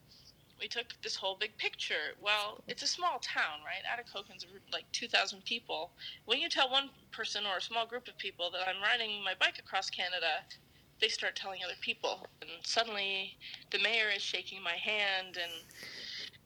we 0.61 0.69
took 0.69 0.95
this 1.03 1.17
whole 1.17 1.37
big 1.37 1.57
picture. 1.57 2.15
Well, 2.21 2.63
it's 2.67 2.83
a 2.83 2.87
small 2.87 3.19
town, 3.21 3.61
right? 3.65 3.83
Atikokan's 3.87 4.47
like 4.73 4.91
2,000 4.93 5.45
people. 5.45 5.93
When 6.25 6.39
you 6.39 6.49
tell 6.49 6.71
one 6.71 6.91
person 7.13 7.45
or 7.47 7.59
a 7.59 7.63
small 7.63 7.87
group 7.87 8.09
of 8.09 8.19
people 8.19 8.51
that 8.51 8.69
I'm 8.69 8.83
riding 8.83 9.23
my 9.23 9.35
bike 9.39 9.59
across 9.59 9.91
Canada, 9.91 10.43
they 11.01 11.09
start 11.09 11.37
telling 11.37 11.61
other 11.65 11.79
people. 11.81 12.27
And 12.41 12.51
suddenly 12.63 13.37
the 13.71 13.79
mayor 13.79 14.11
is 14.15 14.23
shaking 14.23 14.63
my 14.63 14.77
hand 14.77 15.39
and 15.41 15.53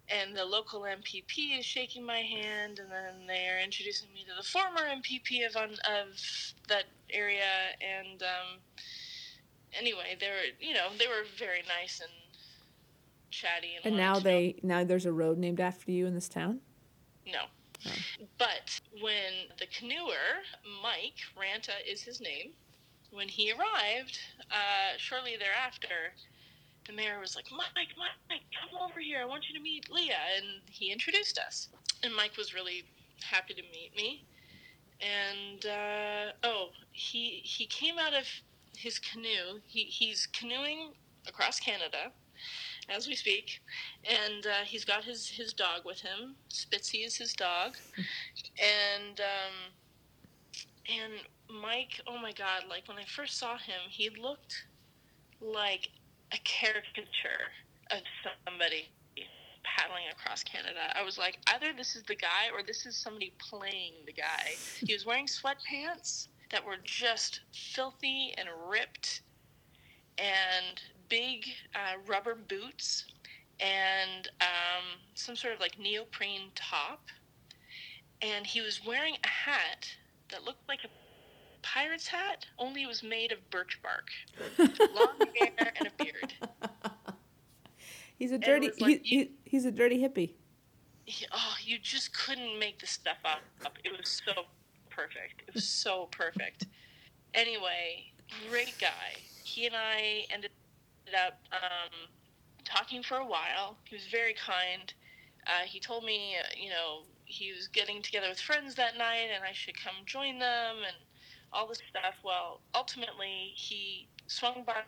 and 0.08 0.36
the 0.36 0.44
local 0.44 0.82
MPP 0.82 1.58
is 1.58 1.64
shaking 1.64 2.04
my 2.04 2.18
hand, 2.18 2.78
and 2.78 2.90
then 2.90 3.26
they 3.26 3.48
are 3.48 3.58
introducing 3.62 4.12
me 4.12 4.24
to 4.28 4.34
the 4.36 4.46
former 4.46 4.80
MPP 4.80 5.46
of 5.46 5.56
of 5.56 6.20
that 6.68 6.84
area, 7.10 7.72
and 7.80 8.22
um, 8.22 8.58
anyway, 9.78 10.16
they 10.20 10.28
were 10.28 10.44
you 10.60 10.74
know 10.74 10.88
they 10.98 11.06
were 11.06 11.24
very 11.38 11.62
nice 11.80 12.00
and 12.00 12.10
chatty, 13.30 13.76
and, 13.76 13.86
And 13.86 13.96
now 13.96 14.18
they 14.18 14.56
now 14.62 14.84
there's 14.84 15.06
a 15.06 15.12
road 15.12 15.38
named 15.38 15.60
after 15.60 15.90
you 15.90 16.06
in 16.06 16.14
this 16.14 16.28
town. 16.28 16.60
no. 17.26 17.44
Oh. 17.84 17.90
But 18.38 18.80
when 19.00 19.48
the 19.58 19.66
canoer, 19.66 20.44
Mike 20.82 21.18
Ranta 21.36 21.74
is 21.90 22.00
his 22.00 22.20
name, 22.20 22.52
when 23.12 23.28
he 23.28 23.52
arrived, 23.52 24.18
uh, 24.50 24.96
shortly 24.96 25.36
thereafter, 25.38 26.14
the 26.86 26.92
mayor 26.92 27.20
was 27.20 27.36
like, 27.36 27.46
Mike, 27.50 27.68
Mike, 27.76 28.16
Mike, 28.28 28.40
come 28.58 28.80
over 28.80 29.00
here. 29.00 29.20
I 29.20 29.24
want 29.24 29.44
you 29.48 29.56
to 29.56 29.62
meet 29.62 29.90
Leah. 29.90 30.16
And 30.36 30.62
he 30.68 30.90
introduced 30.90 31.38
us. 31.38 31.68
And 32.02 32.14
Mike 32.14 32.36
was 32.36 32.54
really 32.54 32.84
happy 33.22 33.54
to 33.54 33.62
meet 33.62 33.92
me. 33.96 34.24
And, 35.00 35.66
uh, 35.66 36.32
oh, 36.42 36.70
he, 36.92 37.40
he 37.44 37.66
came 37.66 37.98
out 37.98 38.14
of 38.14 38.26
his 38.76 38.98
canoe. 38.98 39.60
He, 39.66 39.84
he's 39.84 40.26
canoeing 40.26 40.92
across 41.28 41.60
Canada 41.60 42.12
as 42.88 43.06
we 43.06 43.14
speak. 43.14 43.60
And 44.04 44.46
uh, 44.46 44.64
he's 44.64 44.84
got 44.84 45.04
his, 45.04 45.28
his 45.28 45.52
dog 45.52 45.82
with 45.84 46.00
him. 46.00 46.34
Spitzy 46.50 47.06
is 47.06 47.16
his 47.16 47.34
dog. 47.34 47.76
and, 48.58 49.20
um, 49.20 49.72
and 50.88 51.12
Mike, 51.60 52.00
oh 52.06 52.18
my 52.18 52.32
God, 52.32 52.64
like 52.68 52.88
when 52.88 52.96
I 52.96 53.04
first 53.04 53.38
saw 53.38 53.58
him, 53.58 53.80
he 53.88 54.10
looked 54.10 54.66
like 55.40 55.90
a 56.32 56.38
caricature 56.44 57.50
of 57.90 58.00
somebody 58.46 58.88
paddling 59.64 60.04
across 60.10 60.42
Canada. 60.42 60.80
I 60.94 61.02
was 61.02 61.18
like, 61.18 61.38
either 61.52 61.72
this 61.76 61.94
is 61.94 62.02
the 62.04 62.14
guy 62.14 62.48
or 62.52 62.62
this 62.62 62.86
is 62.86 62.96
somebody 62.96 63.32
playing 63.38 63.92
the 64.06 64.12
guy. 64.12 64.54
He 64.80 64.92
was 64.92 65.04
wearing 65.04 65.26
sweatpants 65.26 66.28
that 66.50 66.64
were 66.64 66.78
just 66.84 67.40
filthy 67.52 68.34
and 68.38 68.48
ripped, 68.68 69.22
and 70.18 70.80
big 71.08 71.44
uh, 71.74 71.98
rubber 72.06 72.34
boots, 72.34 73.04
and 73.60 74.28
um, 74.40 75.00
some 75.14 75.36
sort 75.36 75.54
of 75.54 75.60
like 75.60 75.78
neoprene 75.78 76.50
top. 76.54 77.06
And 78.20 78.46
he 78.46 78.60
was 78.60 78.80
wearing 78.86 79.16
a 79.24 79.28
hat 79.28 79.88
that 80.30 80.44
looked 80.44 80.68
like 80.68 80.84
a 80.84 81.01
pirate's 81.62 82.06
hat, 82.06 82.46
only 82.58 82.82
it 82.82 82.88
was 82.88 83.02
made 83.02 83.32
of 83.32 83.38
birch 83.50 83.80
bark. 83.82 84.08
Long 84.58 85.18
hair 85.38 85.72
and 85.76 85.88
a 85.88 86.04
beard. 86.04 86.34
He's 88.18 88.32
a 88.32 88.38
dirty 88.38 88.70
like 88.80 89.02
he, 89.04 89.16
you- 89.16 89.24
he, 89.24 89.30
he's 89.44 89.64
a 89.64 89.72
dirty 89.72 89.98
hippie. 90.00 90.30
He- 91.04 91.26
oh, 91.32 91.54
you 91.64 91.78
just 91.78 92.16
couldn't 92.16 92.56
make 92.58 92.78
this 92.78 92.90
stuff 92.90 93.16
up. 93.24 93.40
It 93.84 93.90
was 93.98 94.22
so 94.24 94.44
perfect. 94.90 95.42
It 95.48 95.54
was 95.54 95.64
so 95.66 96.08
perfect. 96.12 96.66
Anyway, 97.34 98.12
great 98.48 98.74
guy. 98.80 99.16
He 99.42 99.66
and 99.66 99.74
I 99.74 100.26
ended 100.30 100.52
up 101.26 101.40
um, 101.52 101.90
talking 102.64 103.02
for 103.02 103.16
a 103.16 103.26
while. 103.26 103.76
He 103.88 103.96
was 103.96 104.06
very 104.06 104.34
kind. 104.34 104.92
Uh, 105.48 105.64
he 105.66 105.80
told 105.80 106.04
me, 106.04 106.36
uh, 106.40 106.44
you 106.56 106.70
know, 106.70 107.02
he 107.24 107.52
was 107.52 107.66
getting 107.66 108.02
together 108.02 108.28
with 108.28 108.38
friends 108.38 108.76
that 108.76 108.96
night 108.96 109.28
and 109.34 109.42
I 109.42 109.52
should 109.52 109.74
come 109.82 109.94
join 110.06 110.38
them 110.38 110.76
and 110.86 110.96
all 111.52 111.66
this 111.66 111.80
stuff. 111.90 112.14
Well, 112.24 112.60
ultimately, 112.74 113.52
he 113.54 114.08
swung 114.26 114.64
by 114.66 114.82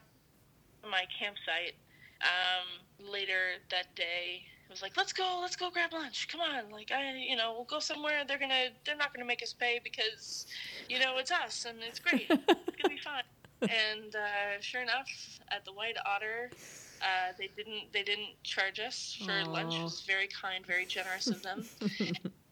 my 0.88 1.04
campsite 1.18 1.74
um, 2.22 3.06
later 3.06 3.60
that 3.70 3.94
day. 3.94 4.42
It 4.66 4.70
was 4.70 4.82
like, 4.82 4.96
let's 4.96 5.12
go, 5.12 5.38
let's 5.40 5.56
go 5.56 5.70
grab 5.70 5.92
lunch. 5.92 6.28
Come 6.28 6.40
on, 6.40 6.70
like 6.70 6.90
I, 6.90 7.12
you 7.16 7.36
know, 7.36 7.52
we'll 7.52 7.64
go 7.64 7.78
somewhere. 7.78 8.24
They're 8.26 8.38
gonna, 8.38 8.68
they're 8.84 8.96
not 8.96 9.12
gonna 9.14 9.26
make 9.26 9.42
us 9.42 9.52
pay 9.52 9.80
because, 9.82 10.46
you 10.88 10.98
know, 10.98 11.18
it's 11.18 11.30
us 11.30 11.66
and 11.66 11.78
it's 11.86 11.98
great. 11.98 12.26
it's 12.30 12.44
gonna 12.82 12.88
be 12.88 12.98
fun. 13.04 13.22
And 13.62 14.14
uh, 14.14 14.60
sure 14.60 14.82
enough, 14.82 15.40
at 15.50 15.64
the 15.64 15.72
White 15.72 15.96
Otter, 16.06 16.50
uh, 17.02 17.32
they 17.38 17.50
didn't, 17.56 17.92
they 17.92 18.02
didn't 18.02 18.42
charge 18.42 18.80
us 18.80 19.18
for 19.24 19.50
lunch. 19.50 19.74
It 19.74 19.82
was 19.82 20.02
very 20.06 20.28
kind, 20.28 20.66
very 20.66 20.86
generous 20.86 21.28
of 21.28 21.42
them. 21.42 21.64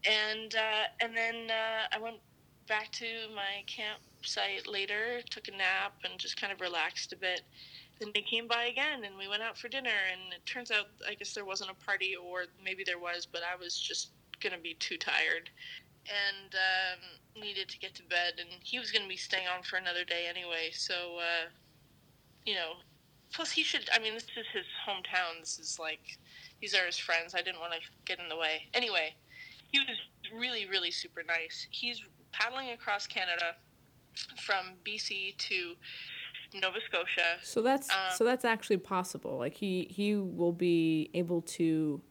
and 0.07 0.55
uh, 0.55 0.85
and 1.01 1.17
then 1.17 1.51
uh, 1.51 1.95
I 1.95 1.99
went 2.01 2.17
back 2.73 2.91
to 2.91 3.05
my 3.37 3.63
campsite 3.67 4.67
later, 4.67 5.21
took 5.29 5.47
a 5.49 5.51
nap, 5.51 5.93
and 6.05 6.19
just 6.19 6.41
kind 6.41 6.51
of 6.51 6.63
relaxed 6.63 7.13
a 7.13 7.17
bit. 7.17 7.43
Then 8.01 8.13
they 8.15 8.23
came 8.23 8.49
by 8.49 8.65
again, 8.65 9.05
and 9.05 9.15
we 9.19 9.29
went 9.29 9.43
out 9.43 9.59
for 9.59 9.69
dinner. 9.69 10.01
And 10.11 10.33
it 10.33 10.47
turns 10.47 10.71
out, 10.71 10.87
I 11.07 11.13
guess 11.13 11.35
there 11.35 11.45
wasn't 11.45 11.71
a 11.71 11.85
party, 11.85 12.17
or 12.17 12.45
maybe 12.65 12.83
there 12.83 12.99
was, 12.99 13.29
but 13.31 13.43
I 13.43 13.63
was 13.63 13.79
just 13.79 14.13
gonna 14.43 14.57
be 14.57 14.73
too 14.81 14.97
tired 14.97 15.51
and 16.07 16.55
um, 16.55 17.43
needed 17.43 17.69
to 17.69 17.79
get 17.79 17.95
to 17.97 18.03
bed. 18.05 18.35
And 18.39 18.49
he 18.63 18.79
was 18.79 18.91
gonna 18.91 19.07
be 19.07 19.19
staying 19.19 19.49
on 19.55 19.63
for 19.63 19.77
another 19.77 20.05
day 20.05 20.25
anyway, 20.27 20.71
so 20.73 21.19
uh, 21.19 21.51
you 22.47 22.55
know. 22.55 22.77
Plus, 23.35 23.51
he 23.51 23.63
should. 23.63 23.89
I 23.95 23.99
mean, 23.99 24.15
this 24.15 24.25
is 24.25 24.47
his 24.53 24.67
hometown. 24.87 25.41
This 25.41 25.59
is 25.59 25.79
like 25.79 26.19
these 26.63 26.75
are 26.75 26.87
his 26.87 26.99
friends. 26.99 27.35
I 27.35 27.43
didn't 27.43 27.61
want 27.61 27.75
to 27.75 27.81
get 28.07 28.19
in 28.19 28.31
the 28.31 28.37
way. 28.37 28.69
Anyway, 28.75 29.15
he 29.71 29.79
was 29.79 29.97
really, 30.35 30.67
really 30.67 30.91
super 30.91 31.23
nice. 31.23 31.67
He's 31.71 32.03
paddling 32.33 32.71
across 32.71 33.07
Canada 33.07 33.55
from 34.41 34.75
BC 34.85 35.37
to 35.39 35.75
Nova 36.55 36.79
Scotia. 36.87 37.39
So 37.43 37.63
that's 37.63 37.91
Um, 37.91 37.97
so 38.17 38.25
that's 38.25 38.45
actually 38.45 38.77
possible. 38.79 39.39
Like 39.39 39.55
he 39.55 39.87
he 39.91 40.17
will 40.17 40.53
be 40.53 41.11
able 41.15 41.43
to 41.43 42.03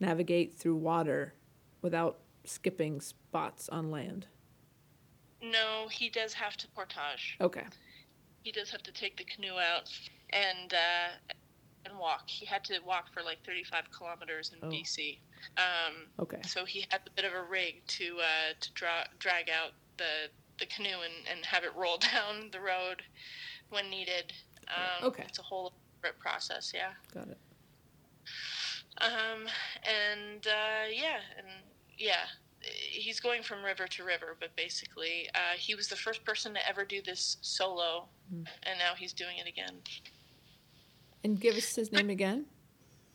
navigate 0.00 0.56
through 0.56 0.76
water 0.76 1.34
without 1.82 2.18
skipping 2.44 3.00
spots 3.00 3.68
on 3.68 3.90
land. 3.90 4.26
No, 5.42 5.88
he 5.90 6.08
does 6.08 6.32
have 6.34 6.56
to 6.58 6.68
portage. 6.68 7.36
Okay. 7.40 7.64
He 8.42 8.52
does 8.52 8.70
have 8.70 8.82
to 8.84 8.92
take 8.92 9.16
the 9.16 9.24
canoe 9.24 9.58
out 9.58 9.90
and 10.30 10.72
uh, 10.72 11.32
and 11.84 11.98
walk. 11.98 12.28
He 12.28 12.46
had 12.46 12.64
to 12.64 12.78
walk 12.86 13.12
for 13.12 13.22
like 13.22 13.44
35 13.44 13.90
kilometers 13.96 14.52
in 14.52 14.66
Oh. 14.66 14.70
BC. 14.70 15.18
Um, 15.56 16.06
Okay. 16.20 16.40
so 16.46 16.64
he 16.64 16.86
had 16.90 17.00
a 17.06 17.10
bit 17.10 17.24
of 17.24 17.32
a 17.32 17.42
rig 17.42 17.82
to 17.88 18.18
uh, 18.20 18.54
to 18.60 18.72
dra- 18.72 19.08
drag 19.18 19.48
out 19.50 19.72
the 19.96 20.28
the 20.58 20.66
canoe 20.66 21.00
and, 21.04 21.28
and 21.30 21.44
have 21.44 21.64
it 21.64 21.74
roll 21.76 21.98
down 22.12 22.48
the 22.52 22.60
road 22.60 23.02
when 23.70 23.88
needed. 23.90 24.32
Um, 24.68 25.08
Okay. 25.08 25.24
It's 25.28 25.38
a 25.38 25.42
whole 25.42 25.72
process, 26.20 26.72
yeah. 26.74 26.92
Got 27.12 27.28
it. 27.28 27.38
Um, 28.98 29.46
and 29.84 30.46
uh, 30.46 30.88
yeah, 30.90 31.18
and 31.36 31.46
yeah, 31.98 32.24
he's 32.62 33.20
going 33.20 33.42
from 33.42 33.62
river 33.62 33.86
to 33.86 34.04
river, 34.04 34.36
but 34.40 34.54
basically, 34.56 35.28
uh, 35.34 35.56
he 35.58 35.74
was 35.74 35.88
the 35.88 35.96
first 35.96 36.24
person 36.24 36.54
to 36.54 36.68
ever 36.68 36.84
do 36.84 37.02
this 37.02 37.36
solo, 37.42 38.08
Mm. 38.34 38.44
and 38.64 38.78
now 38.78 38.92
he's 38.96 39.12
doing 39.12 39.36
it 39.38 39.46
again. 39.46 39.76
And 41.22 41.38
give 41.40 41.54
us 41.56 41.74
his 41.76 41.92
name 41.92 42.10
again. 42.10 42.46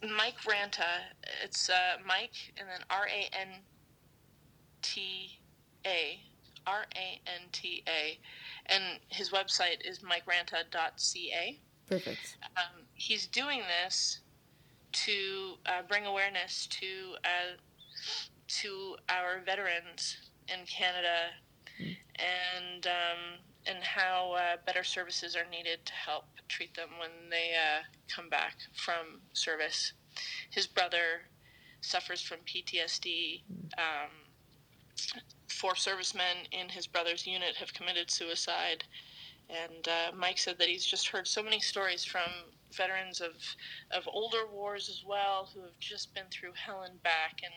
Mike 0.01 0.37
Ranta. 0.47 1.03
It's 1.43 1.69
uh, 1.69 1.97
Mike 2.05 2.53
and 2.57 2.67
then 2.67 2.81
R 2.89 3.07
A 3.07 3.29
N 3.39 3.47
T 4.81 5.39
A. 5.85 6.19
R 6.67 6.85
A 6.95 7.21
N 7.27 7.47
T 7.51 7.83
A. 7.87 8.19
And 8.67 8.99
his 9.09 9.31
website 9.31 9.85
is 9.87 9.99
mikeranta.ca. 9.99 11.59
Perfect. 11.87 12.37
Um, 12.57 12.83
he's 12.93 13.27
doing 13.27 13.61
this 13.83 14.19
to 14.93 15.53
uh, 15.65 15.81
bring 15.87 16.05
awareness 16.05 16.67
to 16.67 17.15
uh, 17.25 17.57
to 18.47 18.95
our 19.09 19.41
veterans 19.45 20.17
in 20.47 20.65
Canada 20.65 21.29
Mm. 21.81 21.97
and 22.19 22.87
um, 22.87 23.39
and 23.65 23.83
how 23.83 24.33
uh, 24.33 24.57
better 24.65 24.83
services 24.83 25.35
are 25.35 25.49
needed 25.49 25.85
to 25.85 25.93
help 25.93 26.25
treat 26.47 26.75
them 26.75 26.89
when 26.99 27.29
they 27.29 27.51
uh, 27.55 27.81
come 28.13 28.29
back 28.29 28.57
from 28.73 29.21
service. 29.33 29.93
His 30.49 30.67
brother 30.67 31.21
suffers 31.81 32.21
from 32.21 32.39
PTSD. 32.45 33.41
Um, 33.77 34.09
four 35.47 35.75
servicemen 35.75 36.47
in 36.51 36.69
his 36.69 36.87
brother's 36.87 37.27
unit 37.27 37.55
have 37.57 37.73
committed 37.73 38.09
suicide. 38.09 38.83
And 39.49 39.87
uh, 39.87 40.15
Mike 40.15 40.37
said 40.37 40.57
that 40.59 40.69
he's 40.69 40.85
just 40.85 41.07
heard 41.07 41.27
so 41.27 41.43
many 41.43 41.59
stories 41.59 42.05
from 42.05 42.29
veterans 42.71 43.19
of, 43.19 43.33
of 43.91 44.07
older 44.07 44.47
wars 44.51 44.89
as 44.89 45.03
well 45.05 45.49
who 45.53 45.61
have 45.61 45.77
just 45.79 46.13
been 46.13 46.23
through 46.31 46.53
hell 46.55 46.83
and 46.83 47.01
back 47.03 47.41
and 47.43 47.53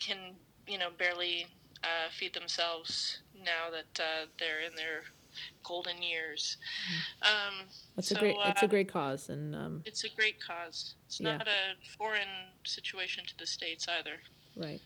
can, 0.00 0.34
you 0.66 0.78
know, 0.78 0.88
barely 0.98 1.46
uh, 1.82 2.08
feed 2.18 2.34
themselves 2.34 3.20
now 3.36 3.70
that 3.70 4.00
uh, 4.02 4.26
they're 4.38 4.60
in 4.60 4.74
their 4.76 5.02
golden 5.64 6.02
years. 6.02 6.56
Um, 7.22 7.66
That's 7.96 8.08
so, 8.08 8.16
a 8.16 8.18
great. 8.18 8.36
it's 8.44 8.62
a 8.62 8.66
uh, 8.66 8.68
great 8.68 8.88
cause, 8.92 9.28
and 9.30 9.54
um, 9.56 9.82
It's 9.86 10.04
a 10.04 10.08
great 10.10 10.36
cause. 10.44 10.94
It's 11.06 11.20
Yeah. 11.20 11.38
not 11.38 11.48
a 11.48 11.74
foreign 11.98 12.28
situation 12.64 13.24
to 13.26 13.36
the 13.38 13.46
States 13.46 13.86
either. 13.88 14.16
right. 14.56 14.80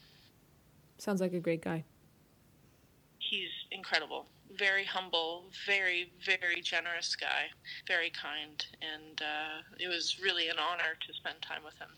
Sounds 0.98 1.20
like 1.20 1.34
a 1.34 1.40
great 1.40 1.60
guy. 1.62 1.84
He's 3.18 3.50
incredible. 3.70 4.26
very 4.56 4.84
humble, 4.84 5.44
very, 5.66 6.12
very 6.24 6.60
generous 6.62 7.16
guy, 7.16 7.46
very 7.88 8.10
kind, 8.10 8.64
and 8.80 9.20
uh, 9.20 9.60
it 9.78 9.88
was 9.88 10.18
really 10.22 10.48
an 10.48 10.56
honor 10.58 10.94
to 11.06 11.12
spend 11.12 11.42
time 11.42 11.62
with 11.64 11.74
him. 11.78 11.88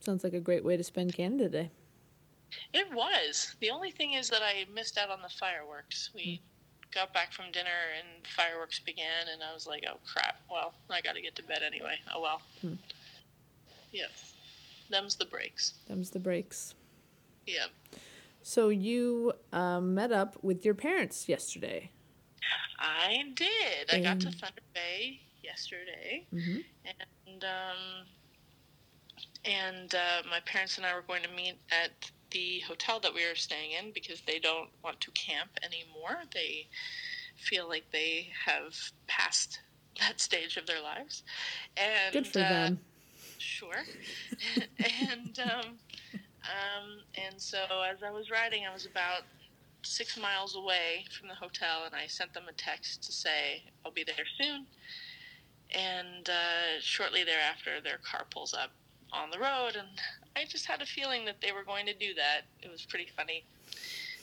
Sounds 0.00 0.24
like 0.24 0.32
a 0.32 0.40
great 0.40 0.64
way 0.64 0.76
to 0.78 0.82
spend 0.82 1.12
Canada 1.12 1.48
Day. 1.48 1.70
It 2.72 2.92
was. 2.92 3.54
The 3.60 3.70
only 3.70 3.90
thing 3.90 4.12
is 4.14 4.28
that 4.30 4.42
I 4.42 4.64
missed 4.74 4.98
out 4.98 5.10
on 5.10 5.20
the 5.22 5.28
fireworks. 5.28 6.10
We 6.14 6.40
got 6.94 7.12
back 7.12 7.32
from 7.32 7.46
dinner 7.52 7.68
and 7.98 8.26
fireworks 8.26 8.78
began, 8.78 9.28
and 9.32 9.42
I 9.42 9.52
was 9.52 9.66
like, 9.66 9.84
oh 9.88 9.98
crap, 10.10 10.36
well, 10.50 10.72
I 10.90 11.00
got 11.00 11.14
to 11.14 11.22
get 11.22 11.34
to 11.36 11.42
bed 11.42 11.60
anyway. 11.66 11.96
Oh 12.14 12.20
well. 12.22 12.40
Hmm. 12.62 12.74
Yeah. 13.92 14.06
Them's 14.90 15.16
the 15.16 15.26
breaks. 15.26 15.74
Them's 15.86 16.10
the 16.10 16.18
breaks. 16.18 16.74
Yeah. 17.46 17.66
So 18.42 18.68
you 18.70 19.32
um, 19.52 19.94
met 19.94 20.12
up 20.12 20.36
with 20.42 20.64
your 20.64 20.74
parents 20.74 21.28
yesterday. 21.28 21.90
I 22.78 23.24
did. 23.34 23.90
I 23.92 24.00
got 24.00 24.20
to 24.20 24.30
Thunder 24.30 24.62
Bay 24.74 25.20
yesterday, 25.42 26.26
Mm-hmm. 26.32 26.58
and 27.26 27.44
um, 27.44 28.06
and 29.44 29.94
uh, 29.94 30.22
my 30.30 30.40
parents 30.46 30.76
and 30.78 30.86
I 30.86 30.94
were 30.94 31.02
going 31.02 31.22
to 31.22 31.28
meet 31.30 31.56
at 31.70 32.10
the 32.30 32.60
hotel 32.60 33.00
that 33.00 33.14
we 33.14 33.26
were 33.26 33.34
staying 33.34 33.72
in 33.72 33.92
because 33.92 34.22
they 34.26 34.38
don't 34.38 34.68
want 34.82 35.00
to 35.00 35.10
camp 35.12 35.50
anymore. 35.62 36.22
They 36.32 36.66
feel 37.36 37.68
like 37.68 37.84
they 37.92 38.28
have 38.46 38.74
passed 39.06 39.60
that 40.00 40.20
stage 40.20 40.56
of 40.56 40.66
their 40.66 40.82
lives, 40.82 41.22
and 41.76 42.12
Good 42.12 42.26
for 42.26 42.40
uh, 42.40 42.48
them. 42.48 42.80
Sure. 43.38 43.84
and 44.78 45.38
um, 45.40 45.78
um, 46.48 47.00
and 47.14 47.40
so 47.40 47.58
as 47.88 48.02
I 48.02 48.10
was 48.10 48.30
riding, 48.30 48.64
I 48.68 48.72
was 48.72 48.86
about 48.86 49.22
six 49.82 50.18
miles 50.18 50.56
away 50.56 51.04
from 51.18 51.28
the 51.28 51.34
hotel, 51.34 51.84
and 51.86 51.94
I 51.94 52.06
sent 52.06 52.34
them 52.34 52.44
a 52.48 52.52
text 52.52 53.02
to 53.04 53.12
say 53.12 53.62
I'll 53.84 53.92
be 53.92 54.04
there 54.04 54.26
soon. 54.40 54.66
And 55.74 56.28
uh, 56.28 56.80
shortly 56.80 57.24
thereafter, 57.24 57.80
their 57.82 57.98
car 57.98 58.26
pulls 58.30 58.54
up 58.54 58.70
on 59.12 59.30
the 59.30 59.38
road, 59.38 59.76
and 59.76 59.88
I 60.36 60.44
just 60.44 60.66
had 60.66 60.82
a 60.82 60.86
feeling 60.86 61.24
that 61.24 61.40
they 61.40 61.52
were 61.52 61.64
going 61.64 61.86
to 61.86 61.94
do 61.94 62.14
that. 62.14 62.42
It 62.62 62.70
was 62.70 62.84
pretty 62.84 63.08
funny. 63.16 63.44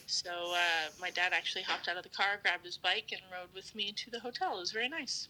So 0.08 0.30
uh, 0.32 0.90
my 1.02 1.10
dad 1.10 1.34
actually 1.34 1.64
hopped 1.64 1.88
out 1.88 1.98
of 1.98 2.04
the 2.04 2.10
car, 2.10 2.40
grabbed 2.42 2.66
his 2.66 2.78
bike, 2.78 3.10
and 3.12 3.22
rode 3.32 3.54
with 3.54 3.74
me 3.76 3.92
to 3.94 4.12
the 4.12 4.20
hotel. 4.20 4.58
It 4.58 4.60
was 4.60 4.72
very 4.72 4.88
nice. 4.88 5.28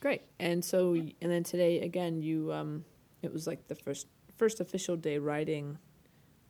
Great. 0.00 0.22
And 0.38 0.64
so, 0.64 0.92
and 0.92 1.14
then 1.32 1.42
today 1.42 1.80
again, 1.80 2.20
you 2.22 2.52
um, 2.52 2.84
it 3.22 3.32
was 3.32 3.46
like 3.46 3.66
the 3.66 3.74
first 3.74 4.06
first 4.36 4.60
official 4.60 4.96
day 4.96 5.18
riding 5.18 5.78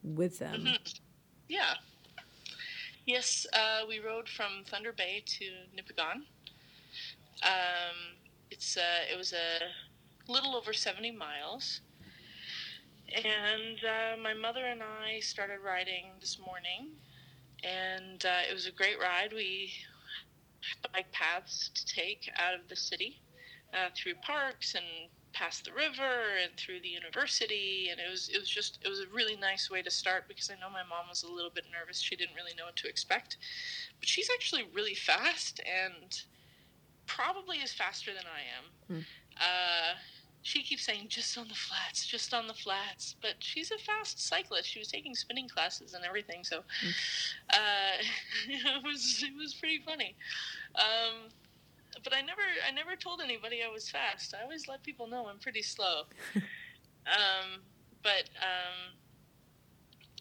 with 0.02 0.38
them. 0.40 0.64
Mhm. 0.66 1.00
Yeah. 1.48 1.75
Yes, 3.06 3.46
uh, 3.52 3.82
we 3.88 4.00
rode 4.00 4.28
from 4.28 4.64
Thunder 4.66 4.92
Bay 4.92 5.22
to 5.25 5.44
Nipigon. 5.76 6.22
Um, 7.44 8.16
it's 8.50 8.76
uh, 8.76 9.04
it 9.12 9.16
was 9.16 9.32
a 9.32 10.30
little 10.30 10.56
over 10.56 10.72
seventy 10.72 11.12
miles, 11.12 11.82
and 13.14 13.78
uh, 13.84 14.20
my 14.22 14.34
mother 14.34 14.64
and 14.64 14.82
I 14.82 15.20
started 15.20 15.58
riding 15.64 16.06
this 16.20 16.38
morning, 16.38 16.90
and 17.62 18.25
uh, 18.25 18.48
it 18.48 18.54
was 18.54 18.66
a 18.66 18.72
great 18.72 18.98
ride. 19.00 19.32
We 19.32 19.72
had 20.82 20.92
bike 20.92 21.12
paths 21.12 21.70
to 21.75 21.86
take 21.86 22.30
out 22.36 22.54
of 22.54 22.68
the 22.68 22.76
city, 22.76 23.20
uh, 23.72 23.88
through 23.94 24.14
parks 24.22 24.75
and 24.75 24.84
past 25.32 25.66
the 25.66 25.72
river 25.72 26.40
and 26.42 26.56
through 26.56 26.80
the 26.80 26.88
university. 26.88 27.88
And 27.90 28.00
it 28.00 28.10
was 28.10 28.28
it 28.32 28.38
was 28.38 28.48
just 28.48 28.78
it 28.84 28.88
was 28.88 29.00
a 29.00 29.06
really 29.14 29.36
nice 29.36 29.70
way 29.70 29.82
to 29.82 29.90
start 29.90 30.25
because 30.28 30.50
I 30.50 30.58
know 30.60 30.70
my 30.70 30.82
mom 30.82 31.08
was 31.08 31.22
a 31.22 31.30
little 31.30 31.50
bit 31.50 31.64
nervous. 31.70 32.00
She 32.00 32.16
didn't 32.16 32.34
really 32.34 32.54
know 32.56 32.64
what 32.64 32.76
to 32.76 32.88
expect. 32.88 33.36
But 34.00 34.08
she's 34.08 34.28
actually 34.34 34.64
really 34.75 34.94
fast 34.94 35.60
and 35.60 36.22
probably 37.06 37.58
is 37.58 37.72
faster 37.72 38.12
than 38.12 38.25
I 38.25 38.40
am. 38.58 38.64
Hmm. 38.88 39.02
uh, 39.38 39.94
she 40.47 40.62
keeps 40.62 40.87
saying 40.87 41.07
just 41.09 41.37
on 41.37 41.49
the 41.49 41.55
flats 41.55 42.07
just 42.07 42.33
on 42.33 42.47
the 42.47 42.55
flats 42.55 43.17
but 43.21 43.35
she's 43.41 43.73
a 43.73 43.78
fast 43.78 44.25
cyclist 44.25 44.69
she 44.69 44.78
was 44.78 44.89
taking 44.89 45.15
spinning 45.15 45.49
classes 45.49 45.95
and 45.95 46.04
everything 46.04 46.45
so 46.45 46.59
uh, 47.50 47.97
it 48.49 48.85
was 48.85 49.25
it 49.26 49.37
was 49.37 49.54
pretty 49.54 49.80
funny 49.85 50.15
um, 50.76 51.30
but 52.04 52.15
I 52.15 52.21
never 52.21 52.43
I 52.67 52.73
never 52.73 52.95
told 52.95 53.21
anybody 53.21 53.63
I 53.67 53.73
was 53.73 53.89
fast. 53.89 54.35
I 54.39 54.43
always 54.43 54.69
let 54.69 54.82
people 54.82 55.06
know 55.06 55.26
I'm 55.28 55.39
pretty 55.39 55.63
slow. 55.63 56.02
um, 56.35 57.63
but 58.02 58.28
um, 58.41 58.95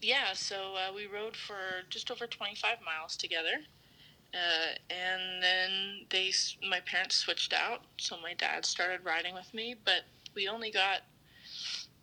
yeah, 0.02 0.32
so 0.32 0.74
uh, 0.74 0.92
we 0.94 1.06
rode 1.06 1.36
for 1.36 1.84
just 1.90 2.10
over 2.10 2.26
25 2.26 2.78
miles 2.84 3.16
together. 3.16 3.60
Uh, 4.34 4.74
and 4.90 5.42
then 5.42 5.70
they, 6.10 6.32
my 6.68 6.80
parents 6.80 7.16
switched 7.16 7.52
out, 7.52 7.82
so 7.96 8.16
my 8.20 8.34
dad 8.34 8.66
started 8.66 9.04
riding 9.04 9.34
with 9.34 9.52
me. 9.54 9.74
But 9.84 10.02
we 10.36 10.46
only 10.46 10.70
got 10.70 11.00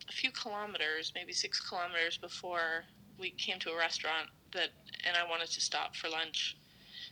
a 0.09 0.11
few 0.11 0.31
kilometers, 0.31 1.13
maybe 1.15 1.31
six 1.31 1.59
kilometers, 1.59 2.17
before 2.17 2.83
we 3.17 3.29
came 3.29 3.59
to 3.59 3.69
a 3.69 3.77
restaurant 3.77 4.27
that, 4.51 4.69
and 5.05 5.15
I 5.15 5.29
wanted 5.29 5.49
to 5.51 5.61
stop 5.61 5.95
for 5.95 6.09
lunch. 6.09 6.57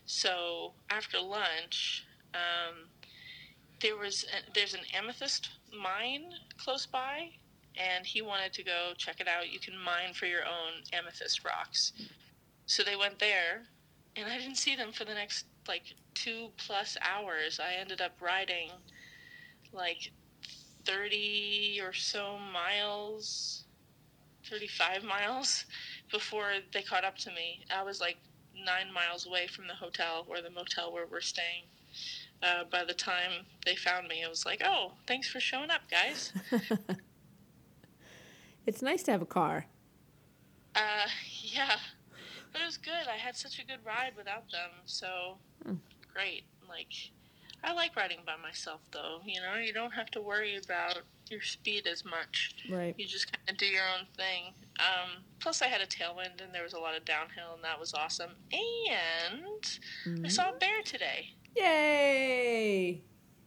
So 0.05 0.73
after 0.89 1.19
lunch, 1.19 2.05
um, 2.33 2.87
there 3.81 3.95
was 3.95 4.25
a, 4.25 4.51
there's 4.53 4.73
an 4.73 4.81
amethyst 4.93 5.49
mine 5.71 6.33
close 6.57 6.85
by, 6.85 7.29
and 7.77 8.05
he 8.05 8.21
wanted 8.21 8.51
to 8.53 8.63
go 8.63 8.91
check 8.97 9.21
it 9.21 9.27
out. 9.27 9.51
You 9.51 9.59
can 9.59 9.77
mine 9.77 10.13
for 10.13 10.25
your 10.25 10.41
own 10.41 10.83
amethyst 10.91 11.45
rocks. 11.45 11.93
So 12.65 12.83
they 12.83 12.95
went 12.95 13.19
there, 13.19 13.63
and 14.15 14.27
I 14.29 14.37
didn't 14.37 14.57
see 14.57 14.75
them 14.75 14.91
for 14.91 15.05
the 15.05 15.13
next 15.13 15.45
like 15.67 15.93
two 16.15 16.49
plus 16.57 16.97
hours. 17.01 17.59
I 17.59 17.73
ended 17.79 18.01
up 18.01 18.13
riding 18.19 18.69
like 19.71 20.11
thirty 20.85 21.79
or 21.81 21.93
so 21.93 22.37
miles, 22.53 23.65
thirty-five 24.49 25.03
miles 25.03 25.65
before 26.11 26.51
they 26.73 26.81
caught 26.81 27.03
up 27.03 27.17
to 27.19 27.29
me. 27.31 27.63
I 27.75 27.83
was 27.83 27.99
like 27.99 28.17
nine 28.55 28.91
miles 28.93 29.25
away 29.25 29.47
from 29.47 29.67
the 29.67 29.73
hotel 29.75 30.25
or 30.27 30.41
the 30.41 30.49
motel 30.49 30.91
where 30.93 31.05
we're 31.09 31.21
staying. 31.21 31.63
Uh, 32.43 32.63
by 32.71 32.83
the 32.83 32.93
time 32.93 33.45
they 33.65 33.75
found 33.75 34.07
me, 34.07 34.23
it 34.23 34.29
was 34.29 34.45
like, 34.45 34.61
oh, 34.65 34.93
thanks 35.07 35.29
for 35.29 35.39
showing 35.39 35.69
up, 35.69 35.81
guys. 35.89 36.33
It's 38.65 38.81
nice 38.81 39.03
to 39.03 39.11
have 39.11 39.21
a 39.21 39.25
car. 39.25 39.65
Uh, 40.75 41.07
yeah, 41.41 41.77
but 42.51 42.61
it 42.61 42.65
was 42.65 42.77
good. 42.77 43.07
I 43.11 43.17
had 43.17 43.35
such 43.35 43.59
a 43.59 43.65
good 43.65 43.79
ride 43.85 44.13
without 44.15 44.49
them, 44.51 44.69
so 44.85 45.37
Hmm. 45.65 45.75
great. 46.13 46.43
Like, 46.67 46.93
I 47.63 47.73
like 47.73 47.95
riding 47.95 48.19
by 48.25 48.35
myself, 48.41 48.81
though. 48.91 49.19
You 49.25 49.39
know, 49.41 49.55
you 49.55 49.71
don't 49.73 49.91
have 49.91 50.09
to 50.11 50.21
worry 50.21 50.57
about 50.57 50.99
your 51.29 51.41
speed 51.41 51.85
as 51.87 52.03
much. 52.03 52.55
Right. 52.69 52.95
You 52.97 53.05
just 53.05 53.31
kind 53.31 53.49
of 53.49 53.57
do 53.57 53.65
your 53.67 53.83
own 53.83 54.07
thing. 54.17 54.53
Um, 54.79 55.23
plus, 55.39 55.61
I 55.61 55.67
had 55.67 55.79
a 55.81 55.85
tailwind, 55.85 56.41
and 56.43 56.53
there 56.53 56.63
was 56.63 56.73
a 56.73 56.79
lot 56.79 56.97
of 56.97 57.05
downhill, 57.05 57.53
and 57.53 57.63
that 57.63 57.79
was 57.79 57.93
awesome. 57.93 58.31
And 58.51 59.79
I 60.07 60.09
Mhm. 60.09 60.31
saw 60.31 60.49
a 60.49 60.57
bear 60.57 60.81
today. 60.83 61.35
Yay! 61.55 63.03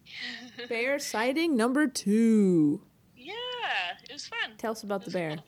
Bear 0.69 0.99
sighting 0.99 1.57
number 1.57 1.87
two. 1.89 2.83
yeah, 3.17 3.97
it 4.05 4.13
was 4.13 4.29
fun. 4.29 4.57
Tell 4.59 4.73
us 4.73 4.83
about 4.85 5.05
the 5.05 5.11
bear. 5.11 5.39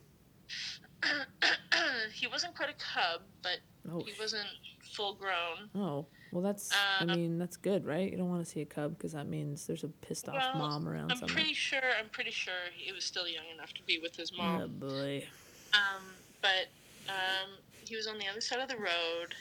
he 2.14 2.26
wasn't 2.26 2.55
quite 2.57 2.70
a 2.70 2.74
cub, 2.74 3.22
but 3.42 3.59
Oh, 3.90 4.02
he 4.05 4.12
wasn't 4.18 4.48
full 4.94 5.14
grown. 5.14 5.70
oh. 5.74 6.07
Well, 6.37 6.42
that's. 6.42 6.70
I 7.01 7.05
Uh, 7.05 7.16
mean, 7.16 7.38
that's 7.38 7.57
good, 7.57 7.87
right? 7.87 8.11
You 8.11 8.18
don't 8.18 8.29
want 8.29 8.44
to 8.44 8.51
see 8.51 8.61
a 8.61 8.66
cub 8.66 8.99
because 8.99 9.12
that 9.12 9.27
means 9.27 9.66
there's 9.66 9.85
a 9.85 9.88
pissed 9.88 10.29
off 10.29 10.35
Well, 10.35 10.57
mom 10.68 10.87
around 10.87 11.11
I'm 11.11 11.16
somewhere. 11.16 11.35
pretty 11.35 11.55
sure. 11.55 11.81
I'm 11.99 12.11
pretty 12.11 12.31
sure 12.31 12.53
he 12.75 12.92
was 12.92 13.05
still 13.05 13.27
young 13.27 13.46
enough 13.55 13.72
to 13.72 13.83
be 13.85 13.99
with 13.99 14.14
his 14.16 14.37
mom. 14.37 14.61
Oh 14.61 14.68
boy. 14.68 15.25
Um, 15.72 16.03
but 16.42 16.66
um, 17.09 17.53
he 17.88 17.96
was 17.96 18.07
on 18.07 18.18
the 18.18 18.27
other 18.29 18.42
side 18.42 18.61
of 18.61 18.68
the 18.68 18.77
road, 18.77 19.35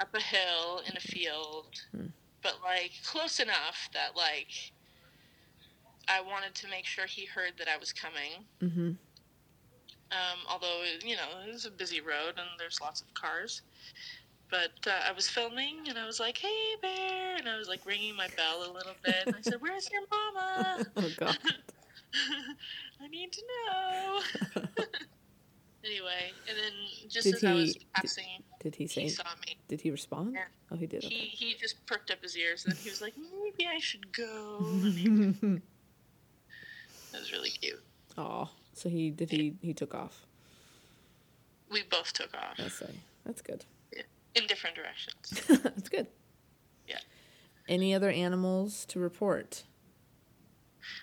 up 0.00 0.12
a 0.14 0.20
hill 0.20 0.82
in 0.90 0.96
a 0.96 1.00
field, 1.00 1.66
Hmm. 1.92 2.06
but 2.42 2.54
like 2.64 2.90
close 3.04 3.38
enough 3.38 3.88
that 3.94 4.16
like 4.16 4.72
I 6.08 6.20
wanted 6.22 6.56
to 6.56 6.68
make 6.68 6.86
sure 6.86 7.06
he 7.06 7.24
heard 7.26 7.52
that 7.58 7.68
I 7.68 7.76
was 7.76 7.92
coming. 7.92 8.44
Mm-hmm. 8.60 8.88
Um, 10.10 10.38
although 10.50 10.82
you 11.04 11.14
know 11.14 11.28
it 11.46 11.52
was 11.52 11.66
a 11.66 11.70
busy 11.70 12.00
road 12.00 12.30
and 12.36 12.48
there's 12.58 12.80
lots 12.80 13.00
of 13.00 13.14
cars. 13.14 13.62
But 14.50 14.70
uh, 14.86 14.90
I 15.08 15.12
was 15.12 15.28
filming 15.28 15.88
and 15.88 15.98
I 15.98 16.06
was 16.06 16.20
like, 16.20 16.38
"Hey, 16.38 16.74
bear!" 16.80 17.36
and 17.36 17.48
I 17.48 17.56
was 17.58 17.68
like 17.68 17.84
ringing 17.84 18.14
my 18.16 18.28
bell 18.36 18.70
a 18.70 18.72
little 18.72 18.94
bit. 19.04 19.16
And 19.26 19.34
I 19.34 19.40
said, 19.42 19.60
"Where's 19.60 19.88
your 19.90 20.02
mama?" 20.10 20.86
Oh 20.96 21.10
god. 21.16 21.38
I 23.02 23.08
need 23.08 23.32
to 23.32 23.42
know. 23.42 24.20
anyway, 25.84 26.32
and 26.48 26.56
then 26.56 26.72
just 27.08 27.24
Did 27.24 27.34
as 27.36 27.44
I 27.44 27.52
was 27.54 27.74
he- 27.74 27.86
passing, 27.94 28.42
Did 28.60 28.74
he 28.76 28.84
he 28.84 28.88
say? 28.88 29.08
saw 29.08 29.24
me. 29.46 29.56
Did 29.68 29.80
he 29.80 29.90
respond? 29.90 30.34
Yeah. 30.34 30.44
Oh, 30.70 30.76
he 30.76 30.86
did. 30.86 31.02
He 31.02 31.08
Okay. 31.08 31.26
he 31.26 31.54
just 31.60 31.84
perked 31.86 32.10
up 32.10 32.22
his 32.22 32.36
ears, 32.36 32.64
and 32.64 32.74
then 32.74 32.82
he 32.82 32.88
was 32.90 33.00
like, 33.02 33.14
"Maybe 33.16 33.66
I 33.68 33.78
should 33.80 34.12
go." 34.12 34.58
That 37.12 37.20
was 37.20 37.32
really 37.32 37.50
cute. 37.50 37.82
oh, 38.18 38.48
so 38.74 38.88
he 38.88 39.10
did 39.10 39.30
he 39.30 39.54
he 39.60 39.74
took 39.74 39.94
off. 39.94 40.24
We 41.70 41.82
both 41.82 42.12
took 42.12 42.32
off. 42.34 42.56
That's 43.24 43.42
good. 43.42 43.64
In 44.36 44.46
different 44.46 44.76
directions. 44.76 45.42
That's 45.62 45.88
good. 45.88 46.06
Yeah. 46.86 46.98
Any 47.68 47.94
other 47.94 48.10
animals 48.10 48.84
to 48.86 49.00
report? 49.00 49.64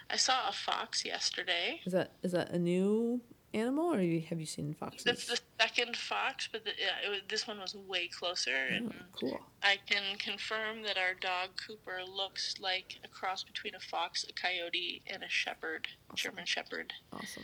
I 0.10 0.15
saw 0.15 0.48
a 0.48 0.54
fox 0.54 1.04
yesterday. 1.04 1.82
Is 1.86 1.91
that 1.93 2.12
is 2.24 2.32
that 2.32 2.52
a 2.52 2.60
new 2.60 3.19
animal, 3.54 3.93
or 3.93 4.00
you, 4.02 4.22
have 4.22 4.39
you 4.39 4.46
seen 4.46 4.74
foxes? 4.74 5.04
That's 5.04 5.28
the 5.28 5.39
second 5.60 5.96
fox, 5.98 6.48
but 6.52 6.63
the, 6.63 6.72
yeah, 6.72 7.06
it 7.06 7.10
was, 7.10 7.19
this 7.28 7.48
one 7.48 7.60
was 7.60 7.76
way 7.76 8.08
closer, 8.08 8.67
oh, 8.72 8.76
and 8.76 8.93
Oh, 8.93 9.06
cool. 9.19 9.39
I 9.62 9.78
can 9.88 10.17
confirm 10.17 10.84
that 10.84 10.98
our 10.98 11.13
dog 11.19 11.50
Cooper 11.67 12.00
looks 12.10 12.56
like 12.60 12.98
a 13.04 13.08
cross 13.08 13.43
between 13.43 13.76
a 13.76 13.80
fox, 13.80 14.26
a 14.28 14.34
coyote, 14.34 15.02
and 15.08 15.22
a 15.22 15.30
shepherd, 15.30 15.88
German 16.15 16.46
shepherd. 16.46 16.93
Awesome. 17.12 17.43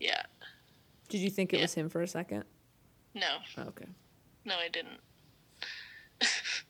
Yeah. 0.00 0.22
Did 1.10 1.18
you 1.20 1.30
think 1.30 1.52
it 1.52 1.56
Yeah. 1.58 1.62
was 1.64 1.74
him 1.74 1.88
for 1.90 2.00
a 2.00 2.08
second? 2.08 2.44
No, 3.14 3.36
Oh, 3.58 3.62
okay. 3.68 3.86
No, 4.44 4.54
I 4.54 4.68
didn't. 4.68 5.00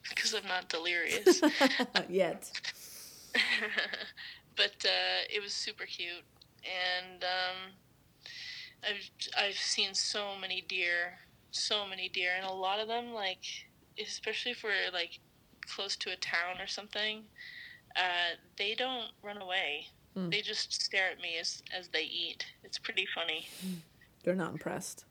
Because 0.09 0.35
I'm 0.35 0.46
not 0.48 0.68
delirious. 0.68 1.40
Yet. 2.09 2.50
but 4.56 4.85
uh, 4.85 5.22
it 5.33 5.42
was 5.42 5.52
super 5.52 5.85
cute, 5.85 6.24
and 6.64 7.22
um, 7.24 7.72
I've 8.83 9.11
I've 9.38 9.56
seen 9.56 9.94
so 9.94 10.37
many 10.38 10.62
deer, 10.62 11.18
so 11.50 11.87
many 11.87 12.09
deer, 12.09 12.33
and 12.37 12.46
a 12.46 12.52
lot 12.52 12.80
of 12.80 12.88
them 12.88 13.12
like, 13.14 13.44
especially 13.98 14.52
if 14.52 14.62
we're 14.62 14.90
like 14.92 15.20
close 15.66 15.96
to 15.96 16.11
a 16.11 16.16
town 16.16 16.61
or 16.61 16.66
something, 16.66 17.22
uh, 17.96 18.37
they 18.59 18.74
don't 18.74 19.12
run 19.22 19.40
away. 19.40 19.87
Mm. 20.16 20.30
They 20.30 20.40
just 20.40 20.83
stare 20.83 21.11
at 21.12 21.20
me 21.20 21.38
as 21.40 21.62
as 21.76 21.88
they 21.88 22.02
eat. 22.02 22.44
It's 22.64 22.78
pretty 22.78 23.06
funny. 23.14 23.48
They're 24.24 24.35
not 24.35 24.52
impressed. 24.52 25.04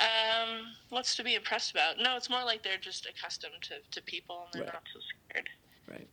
Um, 0.00 0.66
what's 0.90 1.14
to 1.16 1.24
be 1.24 1.34
impressed 1.34 1.70
about? 1.70 1.98
No, 1.98 2.16
it's 2.16 2.30
more 2.30 2.44
like 2.44 2.62
they're 2.62 2.78
just 2.78 3.06
accustomed 3.06 3.54
to, 3.62 3.74
to 3.90 4.02
people 4.04 4.44
and 4.44 4.52
they're 4.54 4.62
Right. 4.64 4.72
not 4.74 4.82
so 4.92 5.00
scared. 5.30 5.48
Right. 5.88 6.08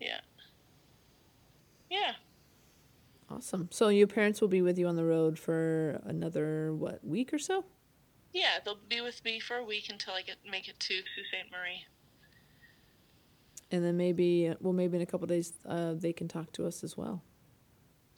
Yeah. 0.00 0.20
Yeah. 1.90 2.12
Awesome. 3.30 3.68
So 3.70 3.88
your 3.88 4.06
parents 4.06 4.40
will 4.40 4.48
be 4.48 4.62
with 4.62 4.78
you 4.78 4.86
on 4.86 4.96
the 4.96 5.04
road 5.04 5.38
for 5.38 6.00
another 6.04 6.74
what 6.74 7.04
week 7.04 7.32
or 7.32 7.38
so? 7.38 7.64
Yeah, 8.32 8.58
they'll 8.64 8.78
be 8.88 9.00
with 9.00 9.24
me 9.24 9.38
for 9.40 9.56
a 9.56 9.64
week 9.64 9.88
until 9.90 10.14
I 10.14 10.22
get 10.22 10.36
make 10.50 10.68
it 10.68 10.78
to 10.80 10.94
Sault 10.94 11.26
Ste. 11.46 11.52
Marie. 11.52 11.86
And 13.70 13.84
then 13.84 13.96
maybe, 13.96 14.52
well, 14.60 14.72
maybe 14.72 14.96
in 14.96 15.02
a 15.02 15.06
couple 15.06 15.26
days, 15.26 15.52
uh, 15.66 15.94
they 15.94 16.12
can 16.12 16.28
talk 16.28 16.52
to 16.52 16.66
us 16.66 16.84
as 16.84 16.96
well. 16.96 17.22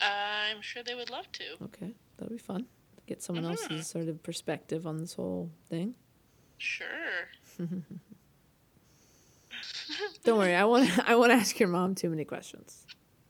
I'm 0.00 0.60
sure 0.60 0.82
they 0.82 0.94
would 0.94 1.10
love 1.10 1.30
to. 1.32 1.44
Okay, 1.64 1.92
that'll 2.16 2.32
be 2.32 2.38
fun. 2.38 2.66
Get 3.06 3.22
someone 3.22 3.44
Mhm. 3.44 3.50
else's 3.50 3.86
sort 3.86 4.08
of 4.08 4.22
perspective 4.22 4.86
on 4.86 4.98
this 4.98 5.14
whole 5.14 5.50
thing. 5.68 5.94
Sure. 6.58 6.86
Don't 10.24 10.38
worry, 10.38 10.54
I 10.54 10.64
want 10.64 10.90
I 11.08 11.14
won't 11.16 11.32
ask 11.32 11.58
your 11.60 11.68
mom 11.68 11.94
too 11.94 12.10
many 12.10 12.24
questions. 12.24 12.84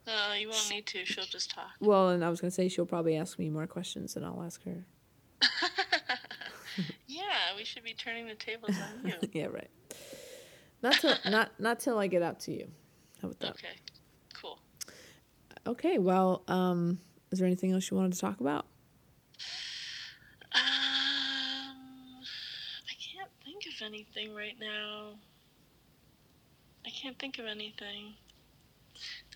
Uh, 0.07 0.33
you 0.39 0.49
won't 0.49 0.69
need 0.69 0.85
to. 0.87 1.05
She'll 1.05 1.25
just 1.25 1.51
talk. 1.51 1.71
Well, 1.79 2.09
and 2.09 2.23
I 2.25 2.29
was 2.29 2.41
gonna 2.41 2.51
say 2.51 2.67
she'll 2.69 2.85
probably 2.85 3.15
ask 3.15 3.37
me 3.37 3.49
more 3.49 3.67
questions 3.67 4.13
than 4.15 4.23
I'll 4.23 4.41
ask 4.41 4.63
her. 4.63 4.85
yeah, 7.07 7.55
we 7.55 7.63
should 7.63 7.83
be 7.83 7.93
turning 7.93 8.25
the 8.27 8.35
tables 8.35 8.75
on 8.77 9.07
you. 9.09 9.13
yeah, 9.33 9.45
right. 9.47 9.69
Not 10.81 10.93
till 10.95 11.15
not 11.29 11.51
not 11.59 11.79
till 11.79 11.99
I 11.99 12.07
get 12.07 12.21
out 12.23 12.39
to 12.41 12.51
you. 12.51 12.67
How 13.21 13.27
about 13.29 13.39
that? 13.41 13.49
Okay. 13.51 13.75
Cool. 14.33 14.59
Okay. 15.67 15.97
Well, 15.99 16.43
um, 16.47 16.99
is 17.31 17.39
there 17.39 17.45
anything 17.45 17.71
else 17.73 17.89
you 17.91 17.97
wanted 17.97 18.13
to 18.13 18.19
talk 18.19 18.39
about? 18.39 18.65
Um, 20.53 20.61
I 22.89 22.93
can't 22.97 23.29
think 23.43 23.65
of 23.67 23.76
anything 23.87 24.35
right 24.35 24.55
now. 24.59 25.11
I 26.85 26.89
can't 26.89 27.17
think 27.19 27.39
of 27.39 27.45
anything. 27.45 28.13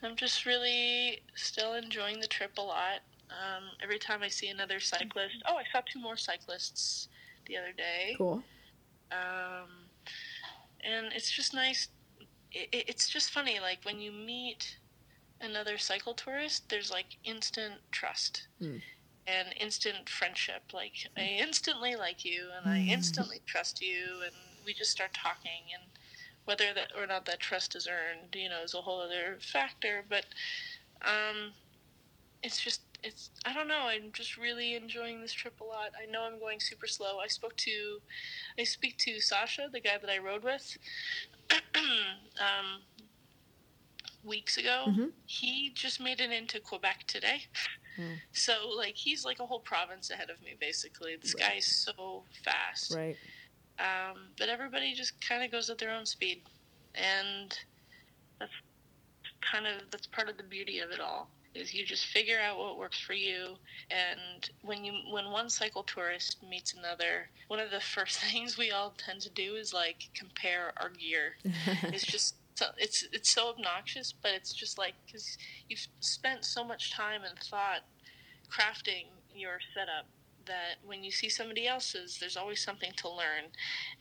I'm 0.03 0.15
just 0.15 0.45
really 0.45 1.21
still 1.35 1.73
enjoying 1.73 2.19
the 2.19 2.27
trip 2.27 2.57
a 2.57 2.61
lot. 2.61 2.99
Um, 3.29 3.63
every 3.81 3.99
time 3.99 4.21
I 4.23 4.27
see 4.27 4.47
another 4.49 4.79
cyclist, 4.79 5.35
oh, 5.47 5.55
I 5.55 5.63
saw 5.71 5.81
two 5.81 5.99
more 5.99 6.17
cyclists 6.17 7.07
the 7.45 7.57
other 7.57 7.71
day. 7.75 8.15
Cool. 8.17 8.43
Um, 9.11 9.69
and 10.83 11.07
it's 11.13 11.31
just 11.31 11.53
nice. 11.53 11.87
It, 12.51 12.69
it- 12.71 12.85
it's 12.89 13.07
just 13.09 13.31
funny, 13.31 13.59
like 13.59 13.79
when 13.83 13.99
you 13.99 14.11
meet 14.11 14.77
another 15.39 15.77
cycle 15.77 16.13
tourist, 16.13 16.69
there's 16.69 16.91
like 16.91 17.17
instant 17.23 17.75
trust 17.91 18.47
Mm. 18.61 18.81
And 19.27 19.49
instant 19.59 20.09
friendship. 20.09 20.63
Like 20.73 20.93
I 21.17 21.37
instantly 21.39 21.95
like 21.95 22.25
you, 22.25 22.49
and 22.57 22.67
I 22.69 22.79
instantly 22.79 23.41
trust 23.45 23.81
you, 23.81 24.21
and 24.23 24.33
we 24.65 24.73
just 24.73 24.91
start 24.91 25.13
talking. 25.13 25.71
And 25.73 25.91
whether 26.45 26.73
that 26.73 26.91
or 26.97 27.05
not 27.05 27.25
that 27.25 27.39
trust 27.39 27.75
is 27.75 27.87
earned, 27.87 28.35
you 28.35 28.49
know, 28.49 28.61
is 28.63 28.73
a 28.73 28.81
whole 28.81 29.01
other 29.01 29.37
factor. 29.41 30.03
But 30.07 30.25
um, 31.03 31.53
it's 32.43 32.59
just 32.61 32.81
it's 33.03 33.29
I 33.45 33.53
don't 33.53 33.67
know. 33.67 33.87
I'm 33.87 34.11
just 34.11 34.37
really 34.37 34.75
enjoying 34.75 35.21
this 35.21 35.33
trip 35.33 35.59
a 35.61 35.63
lot. 35.63 35.91
I 36.01 36.09
know 36.11 36.23
I'm 36.23 36.39
going 36.39 36.59
super 36.59 36.87
slow. 36.87 37.19
I 37.19 37.27
spoke 37.27 37.55
to 37.57 37.99
I 38.59 38.63
speak 38.63 38.97
to 38.99 39.19
Sasha, 39.19 39.69
the 39.71 39.79
guy 39.81 39.97
that 39.99 40.09
I 40.09 40.17
rode 40.17 40.43
with, 40.43 40.77
um, 41.79 42.81
weeks 44.23 44.57
ago. 44.57 44.87
Mhm. 44.89 45.11
He 45.25 45.71
just 45.73 45.99
made 45.99 46.19
it 46.19 46.31
into 46.31 46.59
Quebec 46.59 47.05
today. 47.07 47.43
Hmm. 47.95 48.13
So 48.31 48.53
like 48.75 48.95
he's 48.95 49.25
like 49.25 49.39
a 49.39 49.45
whole 49.45 49.59
province 49.59 50.09
ahead 50.09 50.29
of 50.29 50.41
me 50.41 50.55
basically. 50.59 51.15
This 51.21 51.35
Right. 51.35 51.53
guy's 51.53 51.65
so 51.67 52.23
fast. 52.43 52.93
Right. 52.95 53.17
Um, 53.79 54.27
but 54.37 54.49
everybody 54.49 54.93
just 54.93 55.13
kind 55.27 55.43
of 55.43 55.51
goes 55.51 55.69
at 55.69 55.77
their 55.77 55.91
own 55.91 56.05
speed, 56.05 56.43
and 56.95 57.57
that's 58.39 58.51
kind 59.41 59.65
of 59.65 59.89
that's 59.91 60.07
part 60.07 60.29
of 60.29 60.37
the 60.37 60.43
beauty 60.43 60.79
of 60.79 60.91
it 60.91 60.99
all. 60.99 61.29
Is 61.53 61.73
you 61.73 61.85
just 61.85 62.05
figure 62.05 62.39
out 62.39 62.57
what 62.57 62.77
works 62.77 62.99
for 62.99 63.13
you, 63.13 63.57
and 63.89 64.49
when 64.61 64.85
you 64.85 64.93
when 65.11 65.31
one 65.31 65.49
cycle 65.49 65.83
tourist 65.83 66.37
meets 66.47 66.73
another, 66.73 67.27
one 67.47 67.59
of 67.59 67.71
the 67.71 67.79
first 67.95 68.19
things 68.19 68.57
we 68.57 68.71
all 68.71 68.93
tend 68.97 69.21
to 69.21 69.29
do 69.31 69.55
is 69.55 69.73
like 69.73 70.09
compare 70.13 70.73
our 70.77 70.89
gear. 70.89 71.35
It's 71.83 72.05
just 72.05 72.35
it's 72.77 73.05
it's 73.11 73.29
so 73.29 73.49
obnoxious, 73.49 74.13
but 74.13 74.31
it's 74.31 74.53
just 74.53 74.77
like 74.77 74.93
because 75.05 75.37
you've 75.67 75.87
spent 75.99 76.45
so 76.45 76.63
much 76.63 76.91
time 76.91 77.21
and 77.27 77.37
thought 77.39 77.81
crafting 78.49 79.05
your 79.33 79.59
setup 79.73 80.07
that 80.45 80.77
when 80.85 81.03
you 81.03 81.11
see 81.11 81.29
somebody 81.29 81.67
else's, 81.67 82.17
there's 82.19 82.37
always 82.37 82.63
something 82.63 82.91
to 82.97 83.09
learn. 83.09 83.51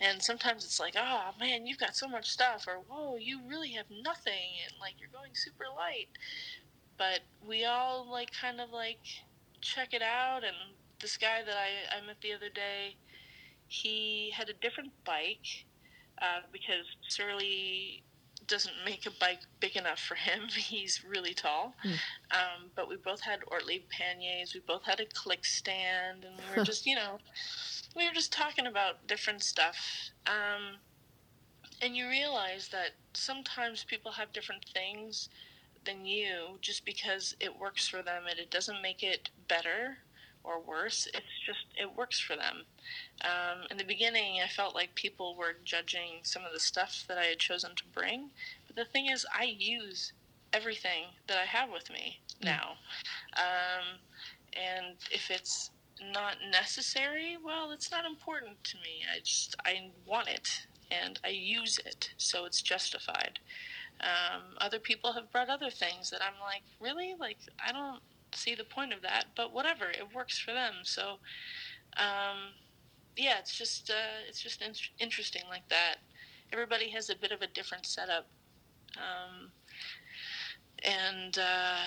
And 0.01 0.23
sometimes 0.23 0.65
it's 0.65 0.81
like, 0.81 0.95
oh 0.97 1.31
man, 1.39 1.67
you've 1.67 1.79
got 1.79 1.97
so 1.97 2.09
much 2.09 2.29
stuff, 2.29 2.67
or 2.67 2.81
whoa, 2.89 3.17
you 3.17 3.41
really 3.47 3.71
have 3.73 3.87
nothing, 3.91 4.59
and 4.67 4.75
like 4.81 4.95
you're 4.99 5.11
going 5.13 5.33
super 5.35 5.67
light. 5.77 6.09
But 6.99 7.21
we 7.47 7.65
all 7.65 8.11
like 8.11 8.31
kind 8.33 8.61
of 8.61 8.71
like 8.71 9.01
check 9.61 9.95
it 9.95 10.03
out. 10.03 10.43
And 10.45 10.57
this 11.01 11.17
guy 11.17 11.43
that 11.45 11.57
I, 11.57 11.99
I 11.99 12.07
met 12.07 12.21
the 12.23 12.33
other 12.33 12.51
day, 12.51 12.97
he 13.69 14.33
had 14.35 14.49
a 14.49 14.55
different 14.55 14.93
bike 15.05 15.67
uh, 16.21 16.41
because 16.53 16.85
Surly 17.09 18.03
doesn't 18.51 18.75
make 18.85 19.07
a 19.07 19.11
bike 19.13 19.41
big 19.61 19.77
enough 19.77 20.01
for 20.01 20.17
him. 20.17 20.49
He's 20.49 21.03
really 21.05 21.33
tall. 21.33 21.75
Hmm. 21.83 21.93
Um, 22.33 22.71
but 22.75 22.89
we 22.89 22.97
both 22.97 23.21
had 23.21 23.41
Ortlieb 23.47 23.83
panniers. 23.89 24.53
We 24.53 24.61
both 24.61 24.85
had 24.85 25.01
a 25.01 25.07
click 25.07 25.47
stand, 25.47 26.25
and 26.25 26.35
we 26.37 26.59
were 26.59 26.65
just, 26.65 26.85
you 26.85 26.97
know, 26.97 27.19
we 27.97 28.07
were 28.07 28.13
just 28.13 28.33
talking 28.33 28.67
about 28.67 29.07
different 29.07 29.43
stuff. 29.43 30.11
Um, 30.27 30.77
and 31.81 31.97
you 31.97 32.09
realize 32.09 32.69
that 32.69 32.91
sometimes 33.15 33.85
people 33.85 34.13
have 34.13 34.33
different 34.33 34.67
things 34.75 35.31
than 35.85 36.05
you 36.05 36.59
just 36.61 36.85
because 36.85 37.35
it 37.41 37.59
works 37.59 37.89
for 37.89 38.03
them, 38.03 38.25
and 38.29 38.39
it 38.39 38.51
doesn't 38.51 38.83
make 38.83 39.03
it 39.03 39.31
better 39.49 39.97
or 40.45 40.61
worse. 40.61 41.07
It's 41.13 41.39
just 41.47 41.67
it 41.81 41.97
works 41.97 42.19
for 42.19 42.37
them. 42.37 42.65
Um, 43.23 43.67
in 43.71 43.77
the 43.77 43.85
beginning, 43.85 44.41
I 44.43 44.49
felt 44.49 44.75
like 44.75 44.95
people 44.95 45.37
were 45.37 45.57
judging 45.65 46.21
some 46.23 46.45
of 46.45 46.53
the 46.53 46.61
stuff 46.61 47.05
that 47.09 47.19
I 47.19 47.25
had 47.25 47.39
chosen 47.39 47.75
to 47.77 47.85
bring. 47.95 48.31
But 48.67 48.77
the 48.77 48.85
thing 48.85 49.07
is, 49.11 49.27
I 49.35 49.45
use 49.45 50.13
everything 50.53 51.05
that 51.27 51.39
I 51.39 51.45
have 51.45 51.71
with 51.71 51.91
me 51.91 52.21
now. 52.43 52.73
Um, 53.37 53.99
and 54.55 54.97
if 55.13 55.31
it's 55.31 55.71
not 56.13 56.37
necessary, 56.51 57.37
well, 57.43 57.71
it's 57.73 57.91
not 57.91 58.05
important 58.05 58.63
to 58.65 58.77
me. 58.79 59.05
I 59.15 59.21
just, 59.21 59.57
I 59.65 59.91
want 60.07 60.29
it 60.29 60.67
and 60.91 61.21
I 61.25 61.29
use 61.29 61.79
it, 61.85 62.11
so 62.17 62.45
it's 62.47 62.61
justified. 62.63 63.39
Um, 64.01 64.57
other 64.59 64.79
people 64.79 65.13
have 65.13 65.31
brought 65.31 65.49
other 65.51 65.71
things 65.71 66.11
that 66.11 66.23
I'm 66.23 66.41
like, 66.41 66.63
really? 66.81 67.15
Like, 67.19 67.39
I 67.65 67.73
don't 67.73 68.01
see 68.35 68.55
the 68.55 68.65
point 68.65 68.93
of 68.93 69.03
that, 69.03 69.27
but 69.37 69.53
whatever, 69.53 69.91
it 69.91 70.15
works 70.15 70.39
for 70.39 70.53
them. 70.53 70.75
So, 70.83 71.19
um, 71.97 72.55
yeah, 73.17 73.39
it's 73.39 73.57
just 73.57 73.91
uh, 73.91 74.25
it's 74.29 74.41
just 74.41 74.63
in- 74.63 74.75
interesting 74.99 75.43
like 75.49 75.69
that. 75.69 75.97
Everybody 76.53 76.89
has 76.91 77.11
a 77.11 77.17
bit 77.17 77.33
of 77.33 77.43
a 77.43 77.47
different 77.47 77.87
setup, 77.87 78.27
um, 78.97 79.51
and 80.85 81.39
uh, 81.39 81.85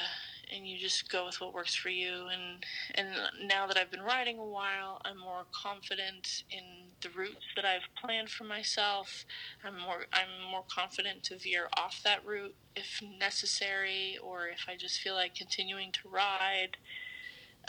and 0.51 0.67
you 0.67 0.77
just 0.77 1.09
go 1.11 1.25
with 1.25 1.39
what 1.39 1.53
works 1.53 1.75
for 1.75 1.89
you. 1.89 2.27
And 2.31 2.65
and 2.95 3.47
now 3.47 3.67
that 3.67 3.77
I've 3.77 3.91
been 3.91 4.01
riding 4.01 4.39
a 4.39 4.45
while, 4.45 5.01
I'm 5.05 5.17
more 5.17 5.45
confident 5.51 6.43
in 6.49 6.89
the 7.01 7.09
routes 7.09 7.45
that 7.55 7.65
I've 7.65 7.83
planned 8.01 8.29
for 8.29 8.43
myself. 8.43 9.25
I'm 9.63 9.79
more 9.79 10.05
I'm 10.13 10.51
more 10.51 10.63
confident 10.69 11.23
to 11.23 11.37
veer 11.37 11.69
off 11.77 12.01
that 12.03 12.25
route 12.25 12.55
if 12.75 13.01
necessary, 13.19 14.17
or 14.21 14.47
if 14.47 14.65
I 14.67 14.75
just 14.75 14.99
feel 14.99 15.13
like 15.13 15.35
continuing 15.35 15.91
to 15.93 16.09
ride. 16.09 16.77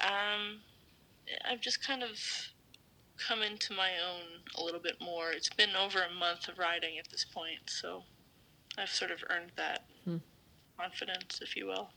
Um, 0.01 0.61
I've 1.49 1.61
just 1.61 1.87
kind 1.87 2.03
of 2.03 2.19
come 3.17 3.43
into 3.43 3.73
my 3.73 3.91
own 4.05 4.43
a 4.59 4.65
little 4.65 4.81
bit 4.81 5.01
more. 5.01 5.31
It's 5.31 5.49
been 5.49 5.77
over 5.77 6.03
a 6.03 6.13
month 6.13 6.49
of 6.49 6.59
riding 6.59 6.99
at 6.99 7.11
this 7.11 7.25
point, 7.25 7.61
so 7.67 8.03
I've 8.77 8.91
sort 8.91 9.11
of 9.11 9.23
earned 9.31 9.53
that 9.57 9.85
hmm. 10.05 10.17
confidence, 10.79 11.41
if 11.41 11.57
you 11.57 11.67
will. 11.67 11.91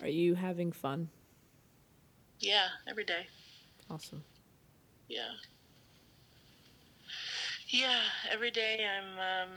Are 0.00 0.08
you 0.08 0.34
having 0.34 0.72
fun? 0.72 1.08
Yeah, 2.40 2.66
every 2.86 3.04
day. 3.04 3.26
Awesome. 3.90 4.24
Yeah. 5.08 5.32
Yeah, 7.68 8.00
every 8.30 8.50
day 8.50 8.86
I'm 8.86 9.18
um, 9.18 9.50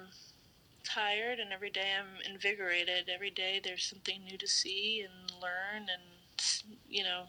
tired 0.83 1.39
and 1.39 1.51
every 1.51 1.69
day 1.69 1.91
I'm 1.99 2.31
invigorated. 2.31 3.09
Every 3.09 3.29
day 3.29 3.59
there's 3.63 3.83
something 3.83 4.23
new 4.23 4.37
to 4.37 4.47
see 4.47 5.05
and 5.05 5.31
learn 5.41 5.87
and, 5.89 6.71
you 6.87 7.03
know, 7.03 7.23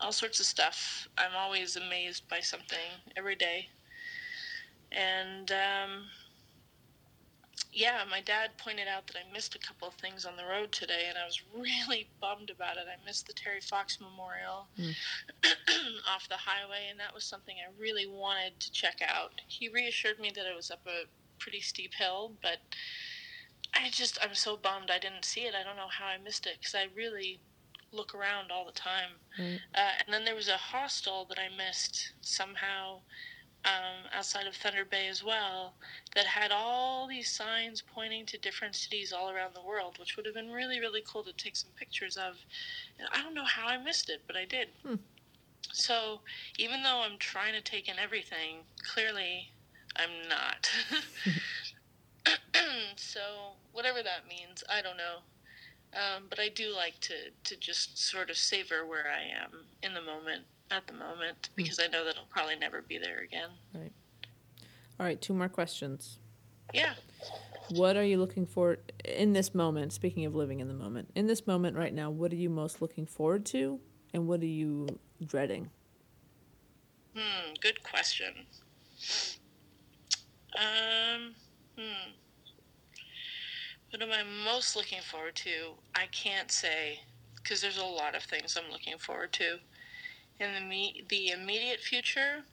all 0.00 0.12
sorts 0.12 0.40
of 0.40 0.46
stuff. 0.46 1.08
I'm 1.16 1.34
always 1.36 1.76
amazed 1.76 2.28
by 2.28 2.40
something 2.40 2.78
every 3.16 3.34
day. 3.36 3.68
And 4.92 5.50
um, 5.50 6.04
yeah, 7.72 8.02
my 8.10 8.20
dad 8.20 8.50
pointed 8.58 8.88
out 8.88 9.06
that 9.06 9.16
I 9.16 9.32
missed 9.32 9.54
a 9.54 9.58
couple 9.58 9.88
of 9.88 9.94
things 9.94 10.24
on 10.24 10.36
the 10.36 10.44
road 10.44 10.72
today, 10.72 11.06
and 11.08 11.16
I 11.18 11.24
was 11.24 11.42
really 11.54 12.08
bummed 12.20 12.50
about 12.50 12.76
it. 12.76 12.86
I 12.88 13.04
missed 13.04 13.26
the 13.26 13.32
Terry 13.32 13.60
Fox 13.60 13.98
Memorial 14.00 14.68
mm. 14.78 14.94
off 16.08 16.28
the 16.28 16.36
highway, 16.36 16.88
and 16.90 16.98
that 17.00 17.14
was 17.14 17.24
something 17.24 17.56
I 17.56 17.70
really 17.80 18.06
wanted 18.06 18.58
to 18.60 18.72
check 18.72 19.00
out. 19.06 19.40
He 19.46 19.68
reassured 19.68 20.18
me 20.18 20.30
that 20.34 20.46
it 20.46 20.56
was 20.56 20.70
up 20.70 20.86
a 20.86 21.06
pretty 21.38 21.60
steep 21.60 21.94
hill, 21.94 22.32
but 22.42 22.58
I 23.74 23.90
just, 23.90 24.18
I'm 24.22 24.34
so 24.34 24.56
bummed 24.56 24.90
I 24.90 24.98
didn't 24.98 25.24
see 25.24 25.42
it. 25.42 25.54
I 25.54 25.62
don't 25.62 25.76
know 25.76 25.88
how 25.90 26.06
I 26.06 26.18
missed 26.18 26.46
it 26.46 26.56
because 26.58 26.74
I 26.74 26.86
really 26.94 27.40
look 27.92 28.14
around 28.14 28.50
all 28.50 28.64
the 28.66 28.72
time. 28.72 29.10
Mm. 29.38 29.56
Uh, 29.74 29.92
and 30.04 30.12
then 30.12 30.24
there 30.24 30.34
was 30.34 30.48
a 30.48 30.56
hostel 30.56 31.26
that 31.28 31.38
I 31.38 31.48
missed 31.54 32.12
somehow 32.20 33.00
um, 33.64 34.08
outside 34.14 34.46
of 34.46 34.54
Thunder 34.54 34.84
Bay 34.84 35.08
as 35.08 35.22
well 35.24 35.74
that 36.14 36.26
had 36.26 36.50
all 36.52 37.06
these 37.06 37.30
signs 37.30 37.82
pointing 37.82 38.24
to 38.26 38.38
different 38.38 38.74
cities 38.74 39.12
all 39.12 39.30
around 39.30 39.54
the 39.54 39.62
world, 39.62 39.98
which 39.98 40.16
would 40.16 40.26
have 40.26 40.34
been 40.34 40.50
really, 40.50 40.80
really 40.80 41.02
cool 41.06 41.22
to 41.24 41.32
take 41.32 41.56
some 41.56 41.70
pictures 41.76 42.16
of. 42.16 42.36
And 42.98 43.08
I 43.12 43.22
don't 43.22 43.34
know 43.34 43.44
how 43.44 43.66
I 43.66 43.76
missed 43.78 44.08
it, 44.08 44.22
but 44.26 44.36
I 44.36 44.44
did. 44.44 44.68
Hmm. 44.86 44.96
So 45.72 46.20
even 46.58 46.82
though 46.82 47.02
I'm 47.02 47.18
trying 47.18 47.52
to 47.54 47.60
take 47.60 47.88
in 47.88 47.98
everything, 47.98 48.58
clearly 48.92 49.50
I'm 49.96 50.28
not. 50.28 50.70
so 52.96 53.20
whatever 53.72 54.02
that 54.02 54.28
means, 54.28 54.64
I 54.70 54.82
don't 54.82 54.96
know. 54.96 55.18
Um, 55.94 56.24
but 56.28 56.38
I 56.38 56.48
do 56.48 56.74
like 56.74 57.00
to, 57.00 57.14
to 57.44 57.56
just 57.56 57.98
sort 57.98 58.28
of 58.30 58.36
savor 58.36 58.86
where 58.86 59.06
I 59.08 59.22
am 59.22 59.64
in 59.82 59.94
the 59.94 60.02
moment, 60.02 60.44
at 60.70 60.86
the 60.86 60.92
moment, 60.92 61.50
hmm. 61.50 61.52
because 61.56 61.80
I 61.80 61.86
know 61.88 62.04
that 62.04 62.16
I'll 62.16 62.28
probably 62.30 62.56
never 62.56 62.82
be 62.82 62.98
there 62.98 63.20
again. 63.20 63.50
Right. 63.74 63.92
All 64.98 65.06
right, 65.06 65.20
two 65.20 65.34
more 65.34 65.48
questions. 65.48 66.18
Yeah. 66.74 66.94
What 67.70 67.96
are 67.96 68.04
you 68.04 68.18
looking 68.18 68.46
for 68.46 68.78
in 69.04 69.32
this 69.32 69.54
moment? 69.54 69.92
Speaking 69.92 70.24
of 70.24 70.34
living 70.34 70.60
in 70.60 70.68
the 70.68 70.74
moment, 70.74 71.10
in 71.14 71.26
this 71.26 71.46
moment 71.46 71.76
right 71.76 71.92
now, 71.92 72.10
what 72.10 72.32
are 72.32 72.36
you 72.36 72.50
most 72.50 72.82
looking 72.82 73.06
forward 73.06 73.46
to, 73.46 73.78
and 74.12 74.26
what 74.26 74.40
are 74.40 74.46
you 74.46 74.88
dreading? 75.24 75.70
Hmm. 77.14 77.54
Good 77.60 77.82
question. 77.82 78.34
Um. 80.56 81.34
Hmm. 81.78 82.10
What 83.90 84.02
am 84.02 84.10
I 84.12 84.22
most 84.44 84.76
looking 84.76 85.00
forward 85.00 85.34
to? 85.36 85.72
I 85.94 86.06
can't 86.06 86.50
say 86.50 87.00
because 87.36 87.62
there's 87.62 87.78
a 87.78 87.84
lot 87.84 88.14
of 88.14 88.22
things 88.22 88.58
I'm 88.58 88.70
looking 88.70 88.98
forward 88.98 89.32
to. 89.34 89.58
In 90.40 90.54
the 90.54 90.60
me- 90.60 91.04
the 91.08 91.30
immediate 91.30 91.80
future, 91.80 92.44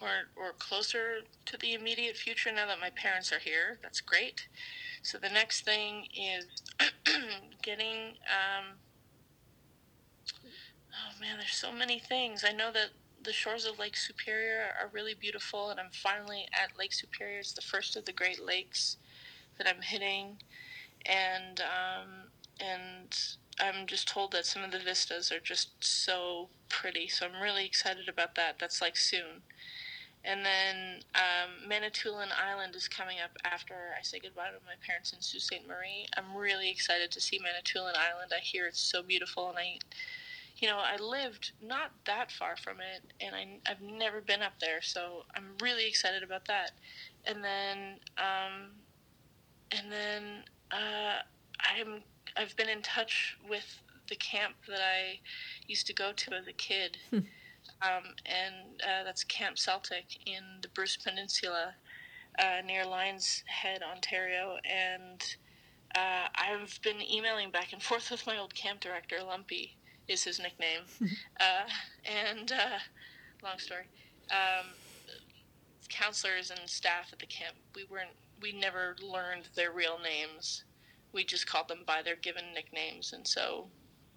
or 0.00 0.28
or 0.36 0.52
closer 0.52 1.20
to 1.46 1.56
the 1.56 1.74
immediate 1.74 2.16
future 2.16 2.50
now 2.52 2.66
that 2.66 2.80
my 2.80 2.90
parents 2.90 3.32
are 3.32 3.38
here, 3.38 3.78
that's 3.82 4.00
great. 4.00 4.48
So 5.02 5.18
the 5.18 5.28
next 5.28 5.64
thing 5.64 6.08
is 6.16 6.46
getting. 7.62 8.16
Um, 8.26 8.78
oh 10.92 11.20
man, 11.20 11.36
there's 11.38 11.52
so 11.54 11.72
many 11.72 11.98
things. 11.98 12.44
I 12.44 12.52
know 12.52 12.72
that 12.72 12.90
the 13.22 13.32
shores 13.32 13.66
of 13.66 13.78
Lake 13.78 13.96
Superior 13.96 14.70
are 14.80 14.88
really 14.92 15.14
beautiful, 15.14 15.70
and 15.70 15.80
I'm 15.80 15.90
finally 15.92 16.46
at 16.52 16.78
Lake 16.78 16.92
Superior. 16.92 17.38
It's 17.40 17.52
the 17.52 17.62
first 17.62 17.96
of 17.96 18.04
the 18.04 18.12
Great 18.12 18.44
Lakes 18.44 18.96
that 19.58 19.68
I'm 19.68 19.82
hitting, 19.82 20.38
and 21.04 21.60
um, 21.60 22.30
and 22.60 23.36
I'm 23.58 23.86
just 23.86 24.08
told 24.08 24.32
that 24.32 24.46
some 24.46 24.62
of 24.62 24.70
the 24.70 24.78
vistas 24.78 25.32
are 25.32 25.40
just 25.40 25.82
so 25.82 26.48
pretty. 26.68 27.08
So 27.08 27.26
I'm 27.26 27.42
really 27.42 27.64
excited 27.64 28.08
about 28.08 28.34
that. 28.34 28.58
That's 28.58 28.80
like 28.80 28.96
soon. 28.96 29.42
And 30.24 30.44
then 30.44 31.02
um, 31.14 31.68
Manitoulin 31.68 32.30
Island 32.36 32.74
is 32.74 32.88
coming 32.88 33.18
up 33.22 33.30
after 33.44 33.74
I 33.96 34.02
say 34.02 34.18
goodbye 34.18 34.48
to 34.48 34.66
my 34.66 34.74
parents 34.84 35.12
in 35.12 35.20
Sault 35.22 35.42
Ste. 35.42 35.68
Marie. 35.68 36.06
I'm 36.16 36.36
really 36.36 36.68
excited 36.68 37.12
to 37.12 37.20
see 37.20 37.38
Manitoulin 37.38 37.94
Island. 37.96 38.32
I 38.36 38.40
hear 38.40 38.66
it's 38.66 38.80
so 38.80 39.04
beautiful, 39.04 39.48
and 39.50 39.58
I, 39.58 39.78
you 40.56 40.66
know, 40.66 40.78
I 40.78 40.96
lived 40.96 41.52
not 41.62 41.92
that 42.06 42.32
far 42.32 42.56
from 42.56 42.78
it, 42.80 43.04
and 43.20 43.36
I, 43.36 43.70
I've 43.70 43.80
never 43.80 44.20
been 44.20 44.42
up 44.42 44.54
there, 44.60 44.82
so 44.82 45.26
I'm 45.36 45.50
really 45.62 45.86
excited 45.86 46.24
about 46.24 46.46
that. 46.46 46.72
And 47.24 47.44
then 47.44 48.00
um, 48.18 48.70
and 49.70 49.92
then 49.92 50.22
uh, 50.72 51.20
I'm 51.58 52.02
I've 52.36 52.56
been 52.56 52.68
in 52.68 52.82
touch 52.82 53.36
with 53.48 53.80
the 54.08 54.16
camp 54.16 54.54
that 54.68 54.80
I 54.80 55.20
used 55.66 55.86
to 55.88 55.94
go 55.94 56.12
to 56.12 56.34
as 56.34 56.46
a 56.46 56.52
kid, 56.52 56.98
hmm. 57.10 57.18
um, 57.82 58.14
and 58.24 58.80
uh, 58.82 59.04
that's 59.04 59.24
Camp 59.24 59.58
Celtic 59.58 60.18
in 60.26 60.42
the 60.62 60.68
Bruce 60.68 60.96
Peninsula 60.96 61.74
uh, 62.38 62.60
near 62.64 62.84
Lions 62.84 63.42
Head, 63.46 63.82
Ontario, 63.82 64.58
and 64.64 65.36
uh, 65.94 66.28
I've 66.34 66.78
been 66.82 67.00
emailing 67.02 67.50
back 67.50 67.72
and 67.72 67.82
forth 67.82 68.10
with 68.10 68.26
my 68.26 68.38
old 68.38 68.54
camp 68.54 68.80
director. 68.80 69.16
Lumpy 69.26 69.76
is 70.08 70.24
his 70.24 70.38
nickname, 70.38 70.82
uh, 71.40 71.68
and 72.04 72.52
uh, 72.52 72.78
long 73.42 73.58
story. 73.58 73.84
Um, 74.30 74.66
counselors 75.88 76.50
and 76.50 76.68
staff 76.68 77.10
at 77.12 77.18
the 77.18 77.26
camp, 77.26 77.56
we 77.74 77.84
weren't 77.84 78.10
we 78.42 78.52
never 78.52 78.96
learned 79.02 79.48
their 79.54 79.72
real 79.72 79.98
names. 79.98 80.64
We 81.16 81.24
just 81.24 81.46
called 81.46 81.68
them 81.68 81.80
by 81.86 82.02
their 82.02 82.16
given 82.16 82.44
nicknames, 82.54 83.14
and 83.14 83.26
so 83.26 83.68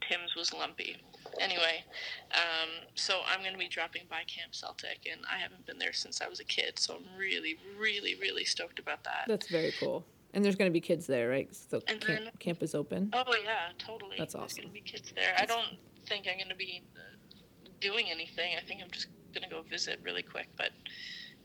Tim's 0.02 0.36
was 0.36 0.54
Lumpy. 0.54 0.98
Anyway, 1.40 1.86
um, 2.34 2.70
so 2.96 3.22
I'm 3.26 3.40
going 3.40 3.54
to 3.54 3.58
be 3.58 3.70
dropping 3.70 4.04
by 4.10 4.24
Camp 4.28 4.54
Celtic, 4.54 5.08
and 5.10 5.22
I 5.32 5.38
haven't 5.38 5.66
been 5.66 5.80
there 5.80 5.94
since 5.94 6.22
I 6.22 6.28
was 6.28 6.42
a 6.42 6.44
kid, 6.44 6.78
so 6.78 6.96
I'm 6.96 7.18
really, 7.18 7.58
really, 7.80 8.16
really 8.20 8.44
stoked 8.44 8.80
about 8.80 9.06
that. 9.06 9.26
That's 9.28 9.48
very 9.48 9.74
cool. 9.80 10.04
And 10.34 10.44
there's 10.44 10.58
going 10.58 10.70
to 10.70 10.74
be 10.74 10.82
kids 10.82 11.08
there, 11.08 11.30
right? 11.30 11.48
So 11.56 11.80
camp, 11.80 12.04
then, 12.06 12.30
camp 12.40 12.62
is 12.62 12.76
open. 12.76 13.12
Oh 13.14 13.24
yeah, 13.44 13.70
totally. 13.78 14.16
That's 14.18 14.36
awesome. 14.36 14.48
There's 14.48 14.58
going 14.58 14.68
to 14.68 14.74
be 14.74 14.82
kids 14.82 15.14
there. 15.16 15.34
I 15.38 15.46
don't 15.46 15.78
think 16.06 16.28
I'm 16.30 16.38
going 16.38 16.50
to 16.50 16.56
be 16.56 16.84
uh, 16.98 17.70
doing 17.80 18.08
anything. 18.12 18.56
I 18.62 18.66
think 18.66 18.82
I'm 18.84 18.92
just 18.92 19.08
going 19.34 19.48
to 19.48 19.50
go 19.50 19.62
visit 19.62 20.00
really 20.04 20.24
quick, 20.24 20.50
but 20.58 20.72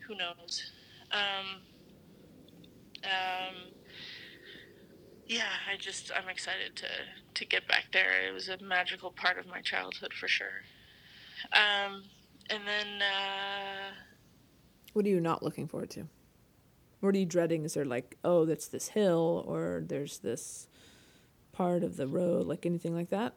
who 0.05 0.15
knows? 0.15 0.71
Um, 1.11 1.61
um, 3.03 3.55
yeah, 5.25 5.49
I 5.71 5.77
just 5.77 6.11
I'm 6.15 6.29
excited 6.29 6.75
to 6.77 6.87
to 7.33 7.45
get 7.45 7.67
back 7.67 7.85
there. 7.91 8.27
It 8.27 8.33
was 8.33 8.49
a 8.49 8.57
magical 8.63 9.11
part 9.11 9.37
of 9.37 9.47
my 9.47 9.61
childhood 9.61 10.13
for 10.13 10.27
sure. 10.27 10.63
Um, 11.51 12.03
and 12.49 12.61
then, 12.65 13.01
uh, 13.01 13.93
what 14.93 15.05
are 15.05 15.09
you 15.09 15.19
not 15.19 15.43
looking 15.43 15.67
forward 15.67 15.89
to? 15.91 16.07
What 16.99 17.15
are 17.15 17.17
you 17.17 17.25
dreading? 17.25 17.65
Is 17.65 17.73
there 17.73 17.85
like, 17.85 18.17
oh, 18.23 18.45
that's 18.45 18.67
this 18.67 18.89
hill, 18.89 19.43
or 19.47 19.83
there's 19.85 20.19
this 20.19 20.67
part 21.51 21.83
of 21.83 21.97
the 21.97 22.07
road, 22.07 22.47
like 22.47 22.65
anything 22.65 22.95
like 22.95 23.09
that? 23.09 23.33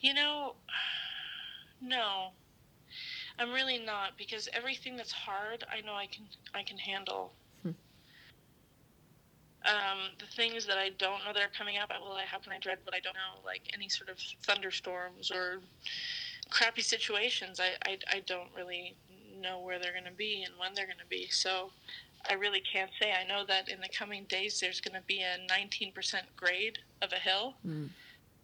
You 0.00 0.14
know, 0.14 0.54
no. 1.80 2.28
I'm 3.38 3.50
really 3.50 3.78
not 3.78 4.18
because 4.18 4.48
everything 4.52 4.96
that's 4.96 5.12
hard, 5.12 5.64
I 5.72 5.80
know 5.80 5.94
I 5.94 6.06
can 6.06 6.24
I 6.54 6.62
can 6.62 6.76
handle. 6.78 7.32
Um, 9.72 10.10
the 10.18 10.26
things 10.26 10.66
that 10.66 10.76
I 10.76 10.90
don't 10.90 11.24
know 11.24 11.32
that 11.32 11.42
are 11.42 11.50
coming 11.56 11.78
up, 11.78 11.88
well, 11.90 12.12
I 12.12 12.24
happen 12.24 12.52
I 12.52 12.58
dread 12.58 12.78
what 12.84 12.94
I 12.94 13.00
don't 13.00 13.14
know, 13.14 13.40
like 13.44 13.62
any 13.72 13.88
sort 13.88 14.10
of 14.10 14.18
thunderstorms 14.42 15.30
or 15.30 15.60
crappy 16.50 16.82
situations. 16.82 17.58
I, 17.60 17.70
I, 17.90 17.98
I 18.16 18.20
don't 18.26 18.48
really 18.56 18.94
know 19.40 19.60
where 19.60 19.78
they're 19.78 19.92
going 19.92 20.04
to 20.04 20.10
be 20.12 20.42
and 20.42 20.52
when 20.58 20.74
they're 20.74 20.86
going 20.86 20.98
to 20.98 21.06
be. 21.08 21.28
So 21.30 21.70
I 22.28 22.34
really 22.34 22.60
can't 22.60 22.90
say. 23.00 23.12
I 23.12 23.26
know 23.26 23.46
that 23.46 23.68
in 23.68 23.80
the 23.80 23.88
coming 23.88 24.24
days 24.28 24.60
there's 24.60 24.80
going 24.80 24.94
to 25.00 25.06
be 25.06 25.22
a 25.22 25.38
19% 25.50 25.94
grade 26.36 26.78
of 27.00 27.12
a 27.12 27.16
hill, 27.16 27.54
Mm. 27.66 27.88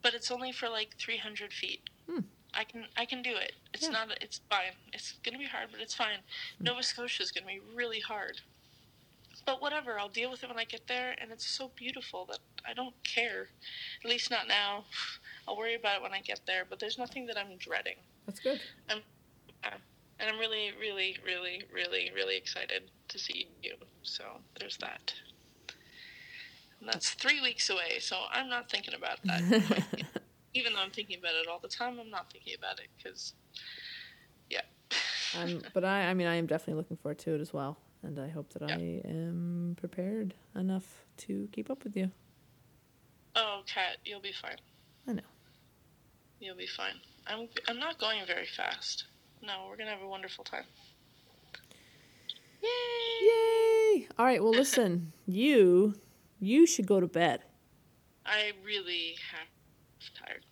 but 0.02 0.14
it's 0.14 0.30
only 0.30 0.52
for 0.52 0.68
like 0.68 0.96
300 0.98 1.52
feet. 1.52 1.80
Hmm. 2.08 2.20
I 2.54 2.64
can 2.64 2.86
I 2.96 3.04
can 3.04 3.20
do 3.20 3.36
it. 3.36 3.52
It's 3.74 3.82
Yeah. 3.84 3.90
not. 3.90 4.08
It's 4.22 4.40
fine. 4.48 4.72
It's 4.94 5.12
going 5.22 5.34
to 5.34 5.38
be 5.38 5.44
hard, 5.44 5.68
but 5.70 5.80
it's 5.80 5.94
fine. 5.94 6.18
Nova 6.58 6.82
Scotia 6.82 7.22
is 7.22 7.30
going 7.30 7.44
to 7.44 7.48
be 7.52 7.60
really 7.74 8.00
hard. 8.00 8.40
But 9.48 9.62
whatever, 9.62 9.98
I'll 9.98 10.10
deal 10.10 10.30
with 10.30 10.44
it 10.44 10.50
when 10.50 10.58
I 10.58 10.64
get 10.64 10.86
there, 10.88 11.14
and 11.18 11.32
it's 11.32 11.46
so 11.46 11.70
beautiful 11.74 12.26
that 12.26 12.40
I 12.68 12.74
don't 12.74 12.94
care. 13.02 13.48
At 14.04 14.10
least 14.10 14.30
not 14.30 14.46
now. 14.46 14.84
I'll 15.48 15.56
worry 15.56 15.74
about 15.74 15.96
it 15.96 16.02
when 16.02 16.12
I 16.12 16.20
get 16.20 16.40
there, 16.46 16.66
but 16.68 16.78
there's 16.78 16.98
nothing 16.98 17.24
that 17.28 17.38
I'm 17.38 17.56
dreading. 17.56 17.94
That's 18.26 18.40
good. 18.40 18.60
Uh, 18.90 18.96
and 20.20 20.28
I'm 20.30 20.38
really, 20.38 20.72
really, 20.78 21.16
really, 21.24 21.62
really, 21.72 22.10
really 22.14 22.36
excited 22.36 22.90
to 23.08 23.18
see 23.18 23.48
you. 23.62 23.76
So 24.02 24.22
there's 24.60 24.76
that. 24.82 25.14
And 26.80 26.90
that's 26.90 27.14
three 27.14 27.40
weeks 27.40 27.70
away, 27.70 28.00
so 28.00 28.18
I'm 28.30 28.50
not 28.50 28.70
thinking 28.70 28.92
about 28.92 29.18
that. 29.24 29.40
Even 30.52 30.74
though 30.74 30.80
I'm 30.80 30.90
thinking 30.90 31.20
about 31.20 31.32
it 31.42 31.48
all 31.50 31.58
the 31.58 31.68
time, 31.68 31.98
I'm 31.98 32.10
not 32.10 32.30
thinking 32.30 32.52
about 32.54 32.80
it 32.80 32.88
because, 32.98 33.32
yeah. 34.50 34.60
Um, 35.38 35.62
but 35.72 35.86
I, 35.86 36.10
I 36.10 36.12
mean, 36.12 36.26
I 36.26 36.34
am 36.34 36.44
definitely 36.44 36.74
looking 36.74 36.98
forward 36.98 37.18
to 37.20 37.34
it 37.34 37.40
as 37.40 37.54
well, 37.54 37.78
and 38.02 38.18
I 38.18 38.28
hope 38.28 38.52
that 38.54 38.62
Yeah. 38.62 38.76
I 38.76 39.02
am 39.08 39.76
prepared 39.78 40.34
enough 40.54 41.04
to 41.18 41.48
keep 41.52 41.70
up 41.70 41.84
with 41.84 41.96
you. 41.96 42.10
oh, 43.36 43.62
Kat, 43.66 43.98
you'll 44.04 44.20
be 44.20 44.32
fine. 44.32 44.56
I 45.06 45.12
know. 45.12 45.22
You'll 46.40 46.56
be 46.56 46.66
fine. 46.66 46.94
I'm, 47.26 47.48
I'm 47.68 47.78
not 47.78 47.98
going 47.98 48.20
very 48.26 48.46
fast. 48.56 49.04
No, 49.42 49.66
we're 49.68 49.76
going 49.76 49.86
to 49.86 49.92
have 49.94 50.02
a 50.02 50.08
wonderful 50.08 50.44
time. 50.44 50.64
Yay! 52.62 52.68
Yay! 53.22 54.08
All 54.18 54.24
right. 54.24 54.42
Well, 54.42 54.52
listen, 54.52 55.12
you, 55.26 55.94
you 56.40 56.66
should 56.66 56.86
go 56.86 57.00
to 57.00 57.06
bed. 57.06 57.42
I 58.26 58.52
really 58.64 59.14
have 59.32 60.26
tired. 60.26 60.44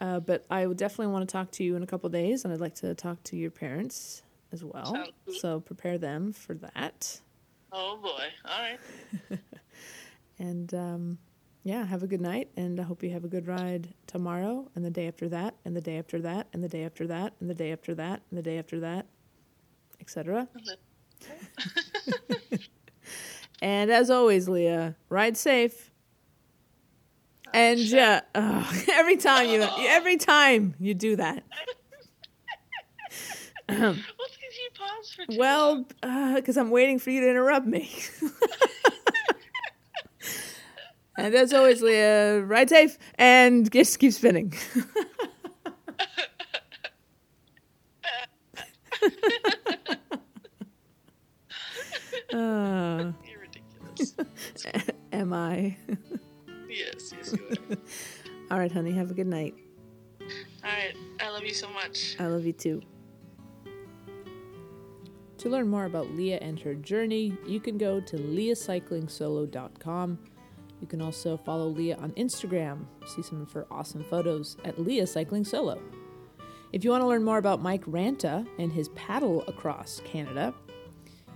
Uh, 0.00 0.20
but 0.20 0.44
I 0.50 0.66
would 0.66 0.76
definitely 0.78 1.12
want 1.12 1.28
to 1.28 1.32
talk 1.32 1.50
to 1.52 1.64
you 1.64 1.76
in 1.76 1.82
a 1.82 1.86
couple 1.86 2.08
days, 2.10 2.44
and 2.44 2.52
I'd 2.52 2.60
like 2.60 2.74
to 2.76 2.94
talk 2.94 3.22
to 3.24 3.36
your 3.36 3.50
parents 3.50 4.22
as 4.52 4.62
well. 4.64 5.06
So 5.38 5.60
prepare 5.60 5.98
them 5.98 6.32
for 6.32 6.54
that. 6.54 7.20
Oh, 7.72 7.98
boy. 8.02 8.24
All 8.44 8.60
right. 8.60 8.78
And 10.38 10.72
um, 10.74 11.18
yeah, 11.62 11.84
have 11.84 12.02
a 12.02 12.06
good 12.08 12.20
night, 12.20 12.48
and 12.56 12.80
I 12.80 12.82
hope 12.82 13.02
you 13.04 13.10
have 13.10 13.22
a 13.22 13.28
good 13.28 13.46
ride 13.46 13.94
tomorrow, 14.08 14.68
and 14.74 14.84
the 14.84 14.90
day 14.90 15.06
after 15.06 15.28
that, 15.28 15.54
and 15.64 15.76
the 15.76 15.80
day 15.80 15.98
after 15.98 16.20
that, 16.22 16.48
and 16.52 16.64
the 16.64 16.68
day 16.68 16.84
after 16.84 17.06
that, 17.06 17.34
and 17.38 17.48
the 17.48 17.54
day 17.54 17.70
after 17.70 17.94
that, 17.94 18.22
and 18.30 18.38
the 18.38 18.42
day 18.42 18.58
after 18.58 18.80
that, 18.80 19.06
etc. 20.00 20.48
And 23.60 23.92
as 23.92 24.10
always, 24.10 24.48
Leah, 24.48 24.96
ride 25.08 25.36
safe. 25.36 25.92
And 27.54 27.78
ja- 27.78 28.22
ugh, 28.34 28.74
every 28.90 29.16
time 29.16 29.48
you, 29.48 29.64
every 29.78 30.16
time 30.16 30.74
you 30.80 30.94
do 30.94 31.14
that, 31.16 31.44
Well, 34.82 34.90
because 35.00 35.14
for 35.14 35.26
too 35.26 35.38
well, 35.38 35.86
because 36.34 36.56
I'm 36.56 36.70
waiting 36.70 36.98
for 36.98 37.10
you 37.10 37.20
to 37.20 37.30
interrupt 37.30 37.66
me. 37.66 37.90
and 41.16 41.34
as 41.34 41.52
always, 41.52 41.82
Leah, 41.82 42.42
ride 42.42 42.68
safe 42.68 42.98
and 43.16 43.70
just 43.70 43.98
keep 43.98 44.12
spinning. 44.12 44.52
uh, 52.32 52.32
You're 52.32 53.14
ridiculous. 53.40 54.14
am 55.12 55.32
I? 55.32 55.76
yes, 56.68 57.12
yes, 57.16 57.32
you 57.32 57.56
are. 57.70 57.76
All 58.50 58.58
right, 58.58 58.72
honey, 58.72 58.92
have 58.92 59.10
a 59.10 59.14
good 59.14 59.26
night. 59.26 59.54
All 60.64 60.70
right. 60.70 60.94
I 61.20 61.30
love 61.30 61.44
you 61.44 61.54
so 61.54 61.68
much. 61.70 62.16
I 62.18 62.26
love 62.26 62.44
you 62.44 62.52
too. 62.52 62.82
To 65.42 65.48
learn 65.48 65.68
more 65.68 65.84
about 65.86 66.12
Leah 66.12 66.38
and 66.40 66.60
her 66.60 66.72
journey, 66.72 67.36
you 67.48 67.58
can 67.58 67.76
go 67.76 68.00
to 68.00 68.16
leahcyclingsolo.com. 68.16 70.18
You 70.80 70.86
can 70.86 71.02
also 71.02 71.36
follow 71.36 71.66
Leah 71.66 71.96
on 71.96 72.12
Instagram, 72.12 72.84
see 73.06 73.22
some 73.22 73.42
of 73.42 73.50
her 73.50 73.66
awesome 73.68 74.04
photos 74.04 74.56
at 74.64 74.78
Leah 74.78 75.04
Cycling 75.04 75.44
Solo. 75.44 75.82
If 76.72 76.84
you 76.84 76.90
want 76.90 77.02
to 77.02 77.08
learn 77.08 77.24
more 77.24 77.38
about 77.38 77.60
Mike 77.60 77.84
Ranta 77.86 78.46
and 78.60 78.72
his 78.72 78.88
paddle 78.90 79.42
across 79.48 80.00
Canada, 80.04 80.54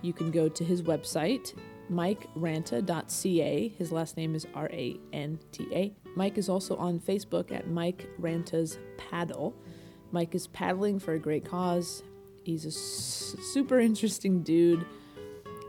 you 0.01 0.13
can 0.13 0.31
go 0.31 0.47
to 0.47 0.63
his 0.63 0.83
website, 0.83 1.53
mikeranta.ca. 1.91 3.67
His 3.77 3.91
last 3.91 4.15
name 4.15 4.35
is 4.35 4.47
R 4.55 4.69
A 4.71 4.97
N 5.11 5.37
T 5.51 5.67
A. 5.73 5.93
Mike 6.15 6.37
is 6.37 6.47
also 6.47 6.77
on 6.77 7.01
Facebook 7.01 7.51
at 7.51 7.67
Mike 7.67 8.07
Ranta's 8.21 8.79
Paddle. 8.97 9.53
Mike 10.13 10.33
is 10.33 10.47
paddling 10.47 10.97
for 10.97 11.11
a 11.11 11.19
great 11.19 11.43
cause. 11.43 12.03
He's 12.47 12.63
a 12.63 12.71
super 12.71 13.77
interesting 13.77 14.41
dude. 14.41 14.85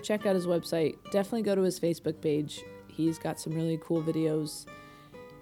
Check 0.04 0.26
out 0.26 0.36
his 0.36 0.46
website. 0.46 0.94
Definitely 1.10 1.42
go 1.42 1.56
to 1.56 1.62
his 1.62 1.80
Facebook 1.80 2.20
page. 2.20 2.62
He's 2.86 3.18
got 3.18 3.40
some 3.40 3.52
really 3.52 3.80
cool 3.82 4.00
videos. 4.00 4.64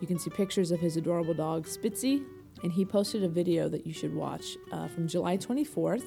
You 0.01 0.07
can 0.07 0.19
see 0.19 0.31
pictures 0.31 0.71
of 0.71 0.81
his 0.81 0.97
adorable 0.97 1.35
dog, 1.35 1.67
Spitzy, 1.67 2.25
and 2.63 2.73
he 2.73 2.87
posted 2.87 3.23
a 3.23 3.29
video 3.29 3.69
that 3.69 3.87
you 3.87 3.93
should 3.93 4.15
watch 4.15 4.57
uh, 4.73 4.89
from 4.89 5.07
July 5.07 5.37
24th. 5.37 6.07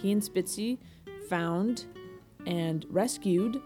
He 0.00 0.10
and 0.10 0.22
Spitzy 0.22 0.78
found 1.28 1.84
and 2.46 2.86
rescued 2.88 3.60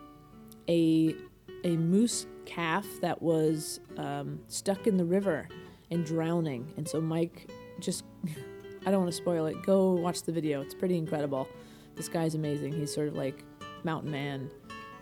a 0.69 1.14
a 1.62 1.77
moose 1.77 2.27
calf 2.47 2.85
that 3.01 3.23
was 3.23 3.79
um, 3.97 4.40
stuck 4.49 4.88
in 4.88 4.97
the 4.97 5.05
river 5.05 5.47
and 5.92 6.05
drowning. 6.05 6.73
And 6.77 6.88
so 6.88 7.01
Mike 7.01 7.49
just 7.79 8.05
I 8.87 8.90
don't 8.90 9.01
want 9.01 9.11
to 9.11 9.16
spoil 9.16 9.46
it. 9.46 9.62
Go 9.62 9.92
watch 9.92 10.22
the 10.22 10.33
video. 10.33 10.62
It's 10.62 10.75
pretty 10.75 10.96
incredible. 10.96 11.49
This 11.96 12.09
guy's 12.09 12.35
amazing. 12.35 12.72
He's 12.72 12.94
sort 12.94 13.09
of 13.09 13.14
like 13.14 13.42
mountain 13.83 14.11
man 14.11 14.51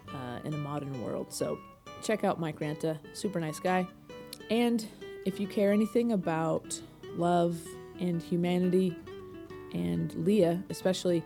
uh, 0.08 0.38
in 0.44 0.54
a 0.54 0.58
modern 0.58 1.02
world. 1.02 1.32
So 1.32 1.58
check 2.02 2.24
out 2.24 2.40
Mike 2.40 2.60
Ranta. 2.60 2.98
Super 3.12 3.40
nice 3.40 3.60
guy. 3.60 3.86
And 4.50 4.86
if 5.26 5.38
you 5.38 5.46
care 5.46 5.70
anything 5.70 6.12
about 6.12 6.80
love 7.16 7.58
and 8.00 8.22
humanity 8.22 8.96
and 9.72 10.14
Leah, 10.24 10.62
especially, 10.70 11.22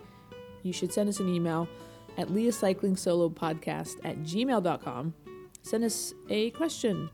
you 0.62 0.72
should 0.72 0.92
send 0.92 1.08
us 1.08 1.20
an 1.20 1.32
email 1.32 1.68
at 2.16 2.32
Leah 2.32 2.52
Cycling 2.52 2.96
Solo 2.96 3.28
Podcast 3.28 3.96
at 4.04 4.18
gmail.com. 4.18 5.14
Send 5.62 5.84
us 5.84 6.14
a 6.28 6.50
question 6.50 7.10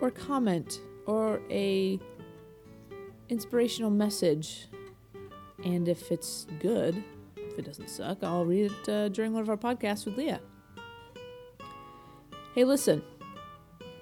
or 0.00 0.10
comment 0.10 0.80
or 1.06 1.40
a 1.50 1.98
inspirational 3.28 3.90
message. 3.90 4.66
And 5.64 5.88
if 5.88 6.10
it's 6.10 6.46
good, 6.58 7.02
if 7.36 7.58
it 7.58 7.64
doesn't 7.64 7.90
suck, 7.90 8.22
I'll 8.22 8.44
read 8.44 8.72
it 8.72 8.88
uh, 8.88 9.08
during 9.08 9.32
one 9.32 9.42
of 9.42 9.50
our 9.50 9.56
podcasts 9.56 10.04
with 10.04 10.16
Leah. 10.16 10.40
Hey, 12.54 12.64
listen. 12.64 13.02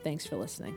Thanks 0.02 0.26
for 0.26 0.36
listening. 0.36 0.74